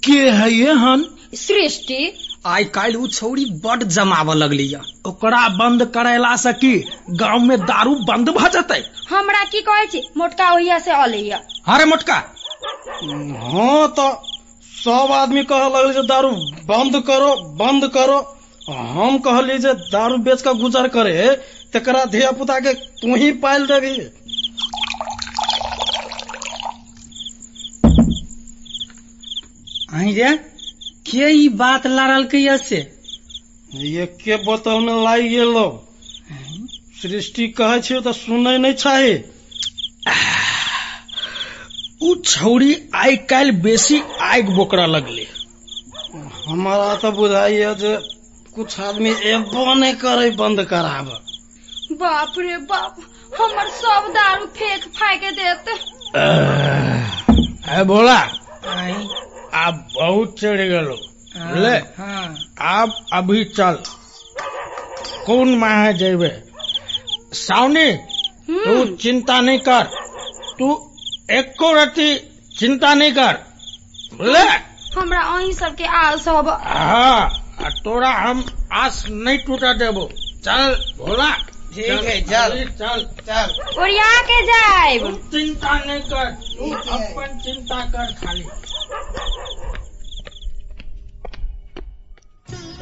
के 0.05 0.19
है 0.29 0.51
ये 0.51 0.71
हन? 0.73 1.05
सृष्टि। 1.33 2.13
आइ 2.45 2.63
काल्हि 2.63 2.97
उ 2.97 3.07
छौरी 3.07 3.45
बड 3.65 3.83
जमाव 3.83 4.33
लगली 4.33 4.73
ओकरा 5.07 5.47
बंद 5.49 5.85
करेला 5.85 6.35
से 6.35 6.53
की 6.53 6.73
गाँव 7.09 7.39
में 7.39 7.57
दारू 7.59 7.95
बंद 7.95 8.29
भ 8.29 8.47
जते? 8.47 8.83
हमरा 9.09 9.43
की 9.43 9.61
कहे 9.61 9.85
छी 9.85 10.07
मोटका 10.17 10.51
ओहिया 10.53 10.79
से 10.79 10.91
अले 10.91 11.29
अरे 11.29 11.85
मोटका। 11.85 12.13
हाँ 12.13 13.87
तो 13.89 14.07
सब 14.85 15.11
आदमी 15.11 15.43
कह 15.43 15.67
लगल 15.67 15.93
जे 15.93 16.01
दारू 16.07 16.31
बंद 16.65 16.99
करो 17.07 17.29
बंद 17.59 17.87
करो। 17.93 18.17
हम 18.69 19.17
कहली 19.19 19.57
जे 19.59 19.73
दारू 19.91 20.17
बेच 20.17 20.41
के 20.41 20.53
गुजर 20.59 20.87
करे 20.87 21.13
तकरा 21.73 22.03
धिया 22.05 22.31
पुता 22.31 22.59
के 22.59 22.73
तू 23.01 23.15
ही 23.15 23.31
पाल 23.41 23.65
देबी 23.67 23.95
आई 29.95 30.13
रे 30.13 30.35
के 31.07 31.29
ई 31.33 31.47
बात 31.55 31.87
लड़ल 31.87 32.23
के 32.25 32.57
से? 32.57 32.77
ये 33.73 34.05
के 34.21 34.35
बतौने 34.45 35.03
लाई 35.03 35.27
गेलो। 35.29 35.67
सृष्टि 37.01 37.47
कहे 37.57 37.79
छै 37.81 38.01
तो 38.01 38.13
सुनै 38.13 38.57
नहीं 38.57 38.73
चाहे। 38.75 39.13
उ 42.05 42.13
छौरी 42.23 42.73
आइ 42.95 43.15
काल्हि 43.29 43.51
बेसी 43.61 44.01
आगि 44.23 44.51
बोकरा 44.55 44.85
लगले। 44.87 45.25
हमारा 46.45 46.95
तो 47.01 47.11
बुझाइए 47.11 47.73
जे 47.75 47.93
कुछ 48.55 48.79
आदमी 48.79 49.11
एबो 49.31 49.73
नहीं 49.73 49.93
करे 50.03 50.29
बंद 50.37 50.63
कराब 50.65 51.07
बाप 52.01 52.33
रे 52.39 52.57
बाप 52.69 52.95
हमर 53.39 53.67
सब 53.77 54.07
दारू 54.13 54.45
फेंक 54.57 54.83
फाक 54.97 55.21
देते। 55.39 55.71
है 57.67 57.83
बोला 57.85 58.17
आप 59.55 59.87
बहुत 59.95 60.39
चढ़ 60.39 60.61
गलो 60.69 60.97
ले 61.57 61.77
आप 62.65 62.97
अभी 63.13 63.43
चल। 63.57 63.77
कौन 65.25 65.55
माह 65.59 65.91
जेबे 65.99 66.29
सावनी 67.35 67.91
तू 68.49 68.85
चिंता 68.97 69.39
नहीं 69.41 69.59
कर। 69.59 69.83
तू 70.59 70.67
एको 71.29 71.71
रति 71.73 72.13
चिंता 72.59 72.93
नहीं 72.93 73.11
कर। 73.11 73.37
ले 74.33 74.39
हमरा 74.95 75.21
अही 75.35 75.53
सबके 75.53 75.85
आस 75.99 76.27
हब 76.27 76.49
हाँ 76.49 77.21
आ 77.65 77.69
तोरा 77.83 78.09
हम 78.11 78.45
आस 78.83 79.03
नहीं 79.09 79.37
टूटा 79.45 79.73
देबो। 79.73 80.09
चल 80.45 80.75
भोला। 80.97 81.31
ठीक 81.75 82.03
है 82.05 82.19
चल 82.21 82.53
चल। 82.79 83.03
चल। 83.27 83.81
ओरिया 83.81 84.11
के 84.29 84.41
जाए 84.45 84.97
चिंता 85.31 85.77
नहीं 85.85 86.01
कर। 86.11 86.31
तू 86.31 86.71
अपन 86.97 87.39
चिंता 87.45 87.79
कर 87.95 88.13
खाली। 88.21 88.45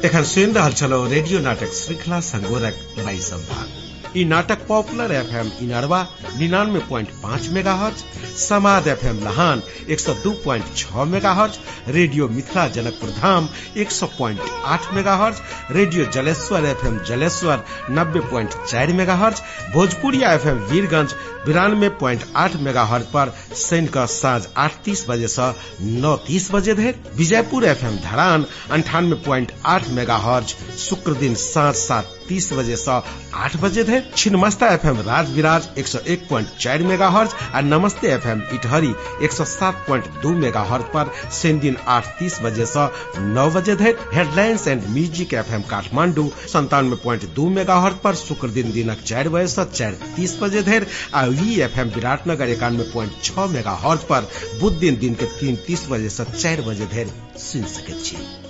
एखन 0.06 0.24
सुनि 0.24 0.52
रहल 0.52 0.72
छलौ 0.72 1.04
रेडियो 1.08 1.40
नाटक 1.40 1.72
श्रृंखला 1.74 2.20
संगोरक 2.20 2.84
बाईसम 2.98 3.46
भाग 3.50 3.83
ई 4.16 4.24
नाटक 4.24 4.58
पॉपुलर 4.66 5.12
एफएम 5.12 5.50
इनरवा, 5.62 6.00
निन्यानवे 6.38 6.80
प्वाइंट 6.88 7.08
पाँच 7.22 7.48
मेगा 7.52 7.72
हर्ज 7.74 8.04
समाद 8.38 8.86
एफएम 8.88 9.18
लहान, 9.24 9.62
एक 9.90 10.00
सौ 10.00 10.14
दू 10.22 10.30
प्वाइंट 10.44 10.64
छह 10.76 11.04
mega 11.04 11.32
hertz 11.34 11.58
radio 11.96 12.28
Mithila 12.28 12.66
Janakpur 12.76 13.10
Dham, 13.18 13.48
एक 13.76 13.90
सौ 13.90 14.06
प्वाइंट 14.16 14.40
आठ 14.64 14.92
mega 14.94 15.16
hertz 15.16 15.40
radio 15.70 16.04
Jaleshwar 16.14 16.64
FM 16.66 16.98
Jaleshwar, 17.08 17.64
नब्बे 17.90 18.20
प्वाइंट 18.30 18.54
चार 18.70 18.92
mega 18.92 19.14
hertz 19.24 19.42
Bhojpuriya 19.74 20.32
FM 20.34 20.58
Birgunj, 20.70 21.14
बिरानवे 21.46 21.88
प्वाइंट 22.00 22.22
आठ 22.36 22.54
मेगा 22.66 22.84
हर्ज 22.84 23.06
पर 23.14 23.34
शनि 23.56 23.88
का 23.94 24.04
साँझ 24.12 24.46
आठ 24.56 24.76
तीस 24.84 25.04
बजे 25.08 25.28
से 25.28 25.52
नौ 26.00 26.16
तीस 26.26 26.50
बजे 26.52 26.74
धरि 26.74 26.94
विजयपुर 27.16 27.64
एफएम 27.64 27.96
धरान, 28.04 28.46
अंठानवे 28.72 29.16
प्वाइंट 29.24 29.52
आठ 29.66 29.88
मेगा 29.98 30.16
हर्ज 30.26 30.54
शुक्र 30.88 31.14
दिन 31.20 31.34
साँझ 31.42 31.74
सात 31.76 32.10
तीस 32.28 32.52
बजे 32.52 32.76
से 32.76 33.00
आठ 33.44 33.56
बजे 33.62 33.84
धरि 33.84 34.02
छिन्नमस्ता 34.16 34.68
एफएम 34.74 35.00
राज 35.06 35.30
विराज 35.34 35.68
एक 35.78 35.86
सौ 35.86 35.98
एक 36.14 36.26
प्वाइंट 36.28 36.48
चार 36.60 36.82
मेगा 36.90 37.08
हर्ज 37.16 37.34
आ 37.54 37.60
नमस्ते 37.60 38.08
एफएम 38.14 38.42
इटहरी 38.54 38.92
एक 39.24 39.32
सौ 39.32 39.44
सात 39.52 39.82
प्वाइंट 39.86 40.06
दू 40.22 40.32
मेगा 40.44 40.62
हर्ज 40.70 40.84
पर 40.94 41.10
शनि 41.40 41.58
दिन 41.60 41.76
आठ 41.96 42.06
तीस 42.18 42.38
बजे 42.42 42.66
से 42.74 42.86
नौ 43.34 43.48
बजे 43.56 43.76
धरि 43.82 43.94
headlines 44.14 44.66
and 44.68 44.86
music 44.94 45.34
F 45.34 45.52
M 45.54 45.62
Kathmandu 45.70 46.28
संतानवे 46.52 46.96
प्वाइंट 47.02 47.24
दू 47.34 47.48
मेगा 47.58 47.78
हर्ज 47.86 47.96
पर 48.04 48.14
शुक्र 48.24 48.48
दिन 48.58 48.72
दिनक 48.72 49.02
चारि 49.06 49.28
बजे 49.36 49.46
से 49.54 49.64
चारि 49.72 50.12
तीस 50.16 50.38
बजे 50.42 50.62
धरि 50.70 50.86
आ 51.14 51.24
वी 51.40 51.60
एफएम 51.68 51.88
विराटनगर 51.94 52.48
एकानवे 52.56 52.90
प्वाइंट 52.92 53.22
छह 53.24 53.46
मेगा 53.54 53.78
हर्ज 53.84 54.04
पर 54.12 54.28
बुध 54.60 54.78
दिन 54.80 54.96
दिन 55.00 55.14
के 55.22 55.26
तीन 55.40 55.56
तीस 55.66 55.86
बजे 55.90 56.08
से 56.18 56.24
चारि 56.32 56.62
बजे 56.70 56.86
धरि 56.96 57.10
सुनि 57.40 57.68
सकैत 57.76 58.43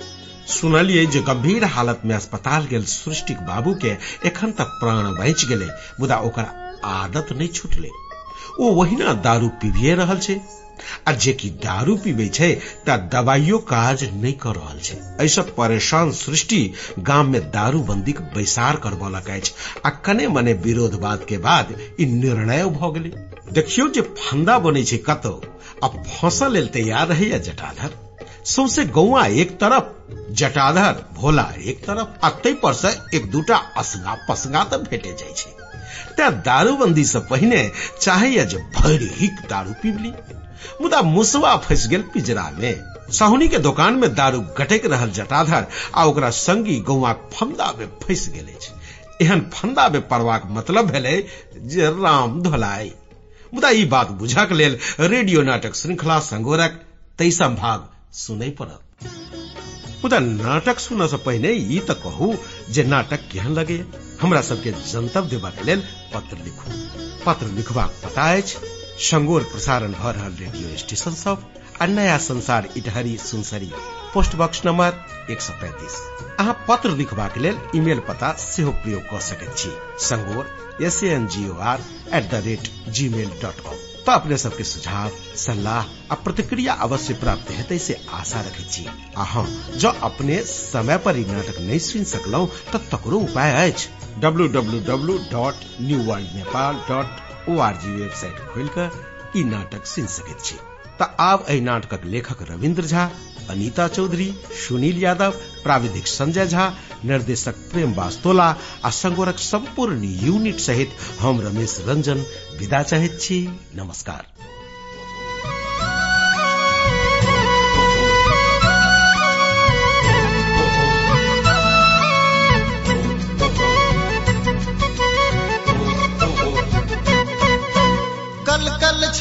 सुनलियै 0.47 1.05
जे 1.05 1.21
गंभीर 1.21 1.63
हालत 1.63 2.01
में 2.05 2.15
अस्पताल 2.15 2.65
गेल 2.65 2.83
सृष्टिक 2.85 3.37
बाबू 3.37 3.73
के 3.73 3.97
एखन 4.25 4.51
तक 4.51 4.67
प्राण 4.79 5.07
बचि 5.13 5.47
गेलै, 5.47 5.69
मुदा 5.99 6.17
ओकर 6.17 6.45
आदत 6.85 7.31
नहीं 7.31 7.47
छुटले। 7.47 7.89
ओ 8.59 8.69
वहिना 8.73 9.13
दारू 9.13 9.47
पीबिए 9.47 9.95
रहल 9.95 10.19
छै, 10.19 10.39
आ 11.07 11.11
जे 11.11 11.33
कि 11.33 11.49
दारू 11.49 11.95
पीबे 11.95 12.27
छै, 12.27 12.51
त 12.87 13.09
दवाइयो 13.11 13.57
काज 13.57 14.03
नहि 14.03 14.33
कर 14.33 14.55
रहल 14.55 14.79
छै। 14.79 15.01
ऐसा 15.25 15.41
परेशान 15.41 16.11
सृष्टि 16.11 16.73
गाम 16.99 17.27
में 17.27 17.41
दारू 17.51 17.81
बंदी 17.81 18.11
के 18.11 18.23
बैसार 18.35 18.75
करबलक 18.75 19.29
अछि, 19.29 19.51
आ 19.85 19.89
कने 19.89 20.27
मने 20.27 20.53
विरोधवाद 20.53 21.25
के 21.29 21.37
बाद 21.37 21.75
ई 21.99 22.05
निर्णय 22.05 22.65
भ 22.65 22.93
गेलै। 22.93 23.09
देखियौ 23.51 23.87
जे 23.87 24.01
फंदा 24.01 24.59
बनै 24.59 24.83
छै 24.83 24.97
कतौ, 24.97 25.41
आ 25.83 25.87
फ़सल 25.87 26.51
लेल 26.51 26.67
तैयार 26.67 27.07
रहैया 27.07 27.37
जटाधर। 27.37 28.04
सौसे 28.45 28.83
गौआ 28.85 29.25
एक 29.25 29.51
तरफ़, 29.59 29.83
जटाधर 30.33 31.03
भोला 31.13 31.53
एक 31.59 31.79
तरफ़ 31.85 32.25
आ 32.25 32.29
तै 32.29 32.53
पर 32.53 32.73
से 32.73 32.89
एक 33.17 33.31
दूटा 33.31 33.55
असगा 33.77 34.25
पसगा 34.29 34.63
तऽ 34.63 34.77
भेटे 34.77 35.13
जाइ 35.13 35.33
छै। 35.33 35.51
तें 36.17 36.41
दारूबंदी 36.41 37.05
से 37.05 37.19
पहिने 37.19 37.71
चाहैया 38.01 38.43
जे 38.43 38.57
भरि 38.57 39.29
दारू 39.49 39.73
पीबली 39.73 40.13
मुदा 40.81 41.01
मुसवा 41.01 41.55
फंसि 41.57 41.89
गेल 41.89 42.01
पिंजरा 42.13 42.49
में। 42.59 42.83
साहुनी 43.11 43.47
के 43.47 43.57
दुकान 43.57 43.93
में 43.93 44.13
दारू 44.15 44.39
गटक 44.59 44.85
रहल 44.85 45.11
जटाधर, 45.11 45.65
आ 45.95 46.05
ओकरा 46.05 46.29
संगी 46.29 46.79
गौआक 46.79 47.29
फंदा 47.33 47.73
में 47.79 47.87
फंसि 48.03 48.31
गेल 48.31 48.49
एहन 49.21 49.41
फंदा 49.53 49.89
में 49.89 50.07
पड़बाक 50.07 50.47
मतलब 50.51 50.91
भेलै 50.91 51.17
जे 51.65 51.89
राम 51.89 52.41
धोलाई। 52.41 52.91
मुदा 53.53 53.69
ई 53.69 53.85
बात 53.85 54.11
बुझक 54.11 54.51
लेल 54.51 54.79
रेडियो 54.99 55.41
नाटक 55.41 55.75
श्रृंखला 55.75 56.19
संगोरक 56.19 56.81
तेईसम 57.17 57.55
भाग 57.55 57.89
सुनै 58.15 58.49
पड़त 58.59 58.81
मुदा 60.03 60.19
नाटक 60.19 60.79
सुनऽ 60.79 61.07
से 61.07 61.17
पहिने 61.25 61.51
ई 61.51 61.79
तऽ 61.87 61.95
कहू 62.01 62.27
जे 62.73 62.83
नाटक 62.83 63.27
केहन 63.31 63.53
लगे। 63.53 63.77
हमरा 64.21 64.41
सबके 64.49 64.71
जनतब 64.91 65.27
देबाक 65.29 65.61
लेल 65.65 65.81
पत्र 66.13 66.37
लिखू। 66.45 66.75
पत्र 67.25 67.47
लिखबाक 67.57 67.95
पता 68.03 68.25
अछि 68.33 68.57
संगोर 69.05 69.43
प्रसारण 69.51 69.93
भऽ 69.93 70.11
रहल 70.17 70.35
रेडियो 70.39 70.77
स्टेशन 70.77 71.13
सब 71.23 71.45
आ 71.81 71.85
नया 71.87 72.17
संसार 72.25 72.69
Itahari 72.77 73.17
Sunsari 73.21 73.71
post 74.13 74.35
box 74.41 74.65
number 74.65 75.31
एक 75.31 75.41
सौ 75.41 75.53
पैंतीस। 75.61 75.97
अहाँ 76.39 76.53
पत्र 76.69 76.89
लिखबाक 77.01 77.37
लेल 77.37 77.59
ईमेल 77.75 77.99
पता 78.09 78.31
सेहो 78.45 78.71
प्रयोग 78.83 79.03
कऽ 79.09 79.19
सकैत 79.29 79.57
छी। 79.57 79.73
Sangor 80.07 80.85
S 80.85 81.03
N 81.11 81.27
G 81.35 81.47
O 81.49 81.57
R 81.73 81.83
at 82.13 82.31
the 82.31 82.41
rate 82.45 82.71
Gmail 83.09 83.31
dot 83.41 83.59
com 83.59 83.94
तऽ 84.07 84.13
अपने 84.13 84.37
सबके 84.37 84.63
सुझाव, 84.63 85.11
सलाह 85.35 86.11
और 86.11 86.21
प्रतिक्रिया 86.23 86.73
अवश्य 86.85 87.13
प्राप्त 87.13 87.51
हेतु 87.51 87.77
से 87.77 87.97
आशा 88.13 88.41
रखे 88.41 88.85
जो। 89.79 89.89
अपने 89.89 90.37
समय 90.45 90.97
पर 91.05 91.19
ई 91.19 91.25
नाटक 91.25 91.59
नहीं 91.59 91.79
सुन 91.79 92.03
सकलहुं 92.03 92.47
तो 92.71 92.77
तकरो 92.91 93.19
उपाय 93.19 93.71
अछि 93.71 93.89
W 94.21 94.47
W 94.47 94.79
W 94.87 95.17
dot 95.31 95.55
new 95.81 95.99
world 96.03 96.35
Nepal 96.35 96.75
dot 96.89 97.49
O 97.49 97.57
R 97.59 97.75
G. 97.75 97.95
Website 97.95 98.39
खोल 98.53 98.67
कर 98.77 98.91
ई 99.37 99.43
नाटक 99.43 99.85
सुनि 99.85 100.07
सकैत 100.07 100.43
आब 101.19 101.45
एहि 101.49 101.61
लेखक 102.05 102.41
रविन्द्र 102.51 102.85
झा 102.85 103.09
अनीता 103.49 103.87
चौधरी, 103.87 104.33
सुनील 104.67 105.03
यादव, 105.03 105.31
प्राविधिक 105.63 106.07
संजय 106.07 106.47
झा, 106.47 106.73
निर्देशक 107.05 107.55
प्रेम 107.71 107.93
बास्तोला 107.93 108.55
आ 108.85 108.89
संगोरक 108.89 109.37
संपूर्ण 109.37 110.03
यूनिट 110.03 110.57
सहित 110.57 110.91
हम 111.19 111.41
रमेश 111.41 111.77
रंजन 111.87 112.25
विदा 112.59 112.83
चाहैत 112.83 113.21
छी। 113.21 113.47
नमस्कार। 113.75 114.44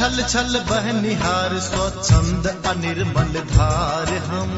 छल 0.04 0.22
छल 0.22 0.56
बहनिहार 0.68 1.52
स्वच्छंद 1.66 2.46
अनिर्मल 2.70 3.38
धार 3.52 4.10
हम। 4.24 4.50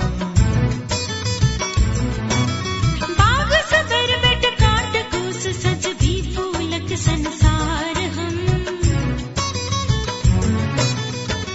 बाग 3.19 3.53
सदर 3.69 4.15
बेट 4.25 4.47
काट 4.63 4.97
कूस 5.13 5.47
सज 5.59 5.87
भी 6.01 6.15
फूलक 6.35 6.91
संसार 7.03 8.01
हम। 8.17 8.35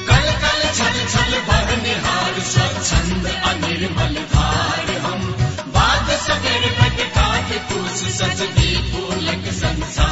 कल 0.08 0.28
कल 0.44 0.62
छल 0.80 0.98
छल 1.16 1.36
बहनिहार 1.50 2.40
स्वच्छंद 2.54 3.28
अनिर्मल 3.52 4.16
धार 4.36 4.96
हम। 5.08 5.28
बाग 5.78 6.16
सगर 6.30 6.70
बट 6.80 7.04
काट 7.20 7.54
कूस 7.74 8.04
फूलक 8.92 9.54
संसार 9.54 10.11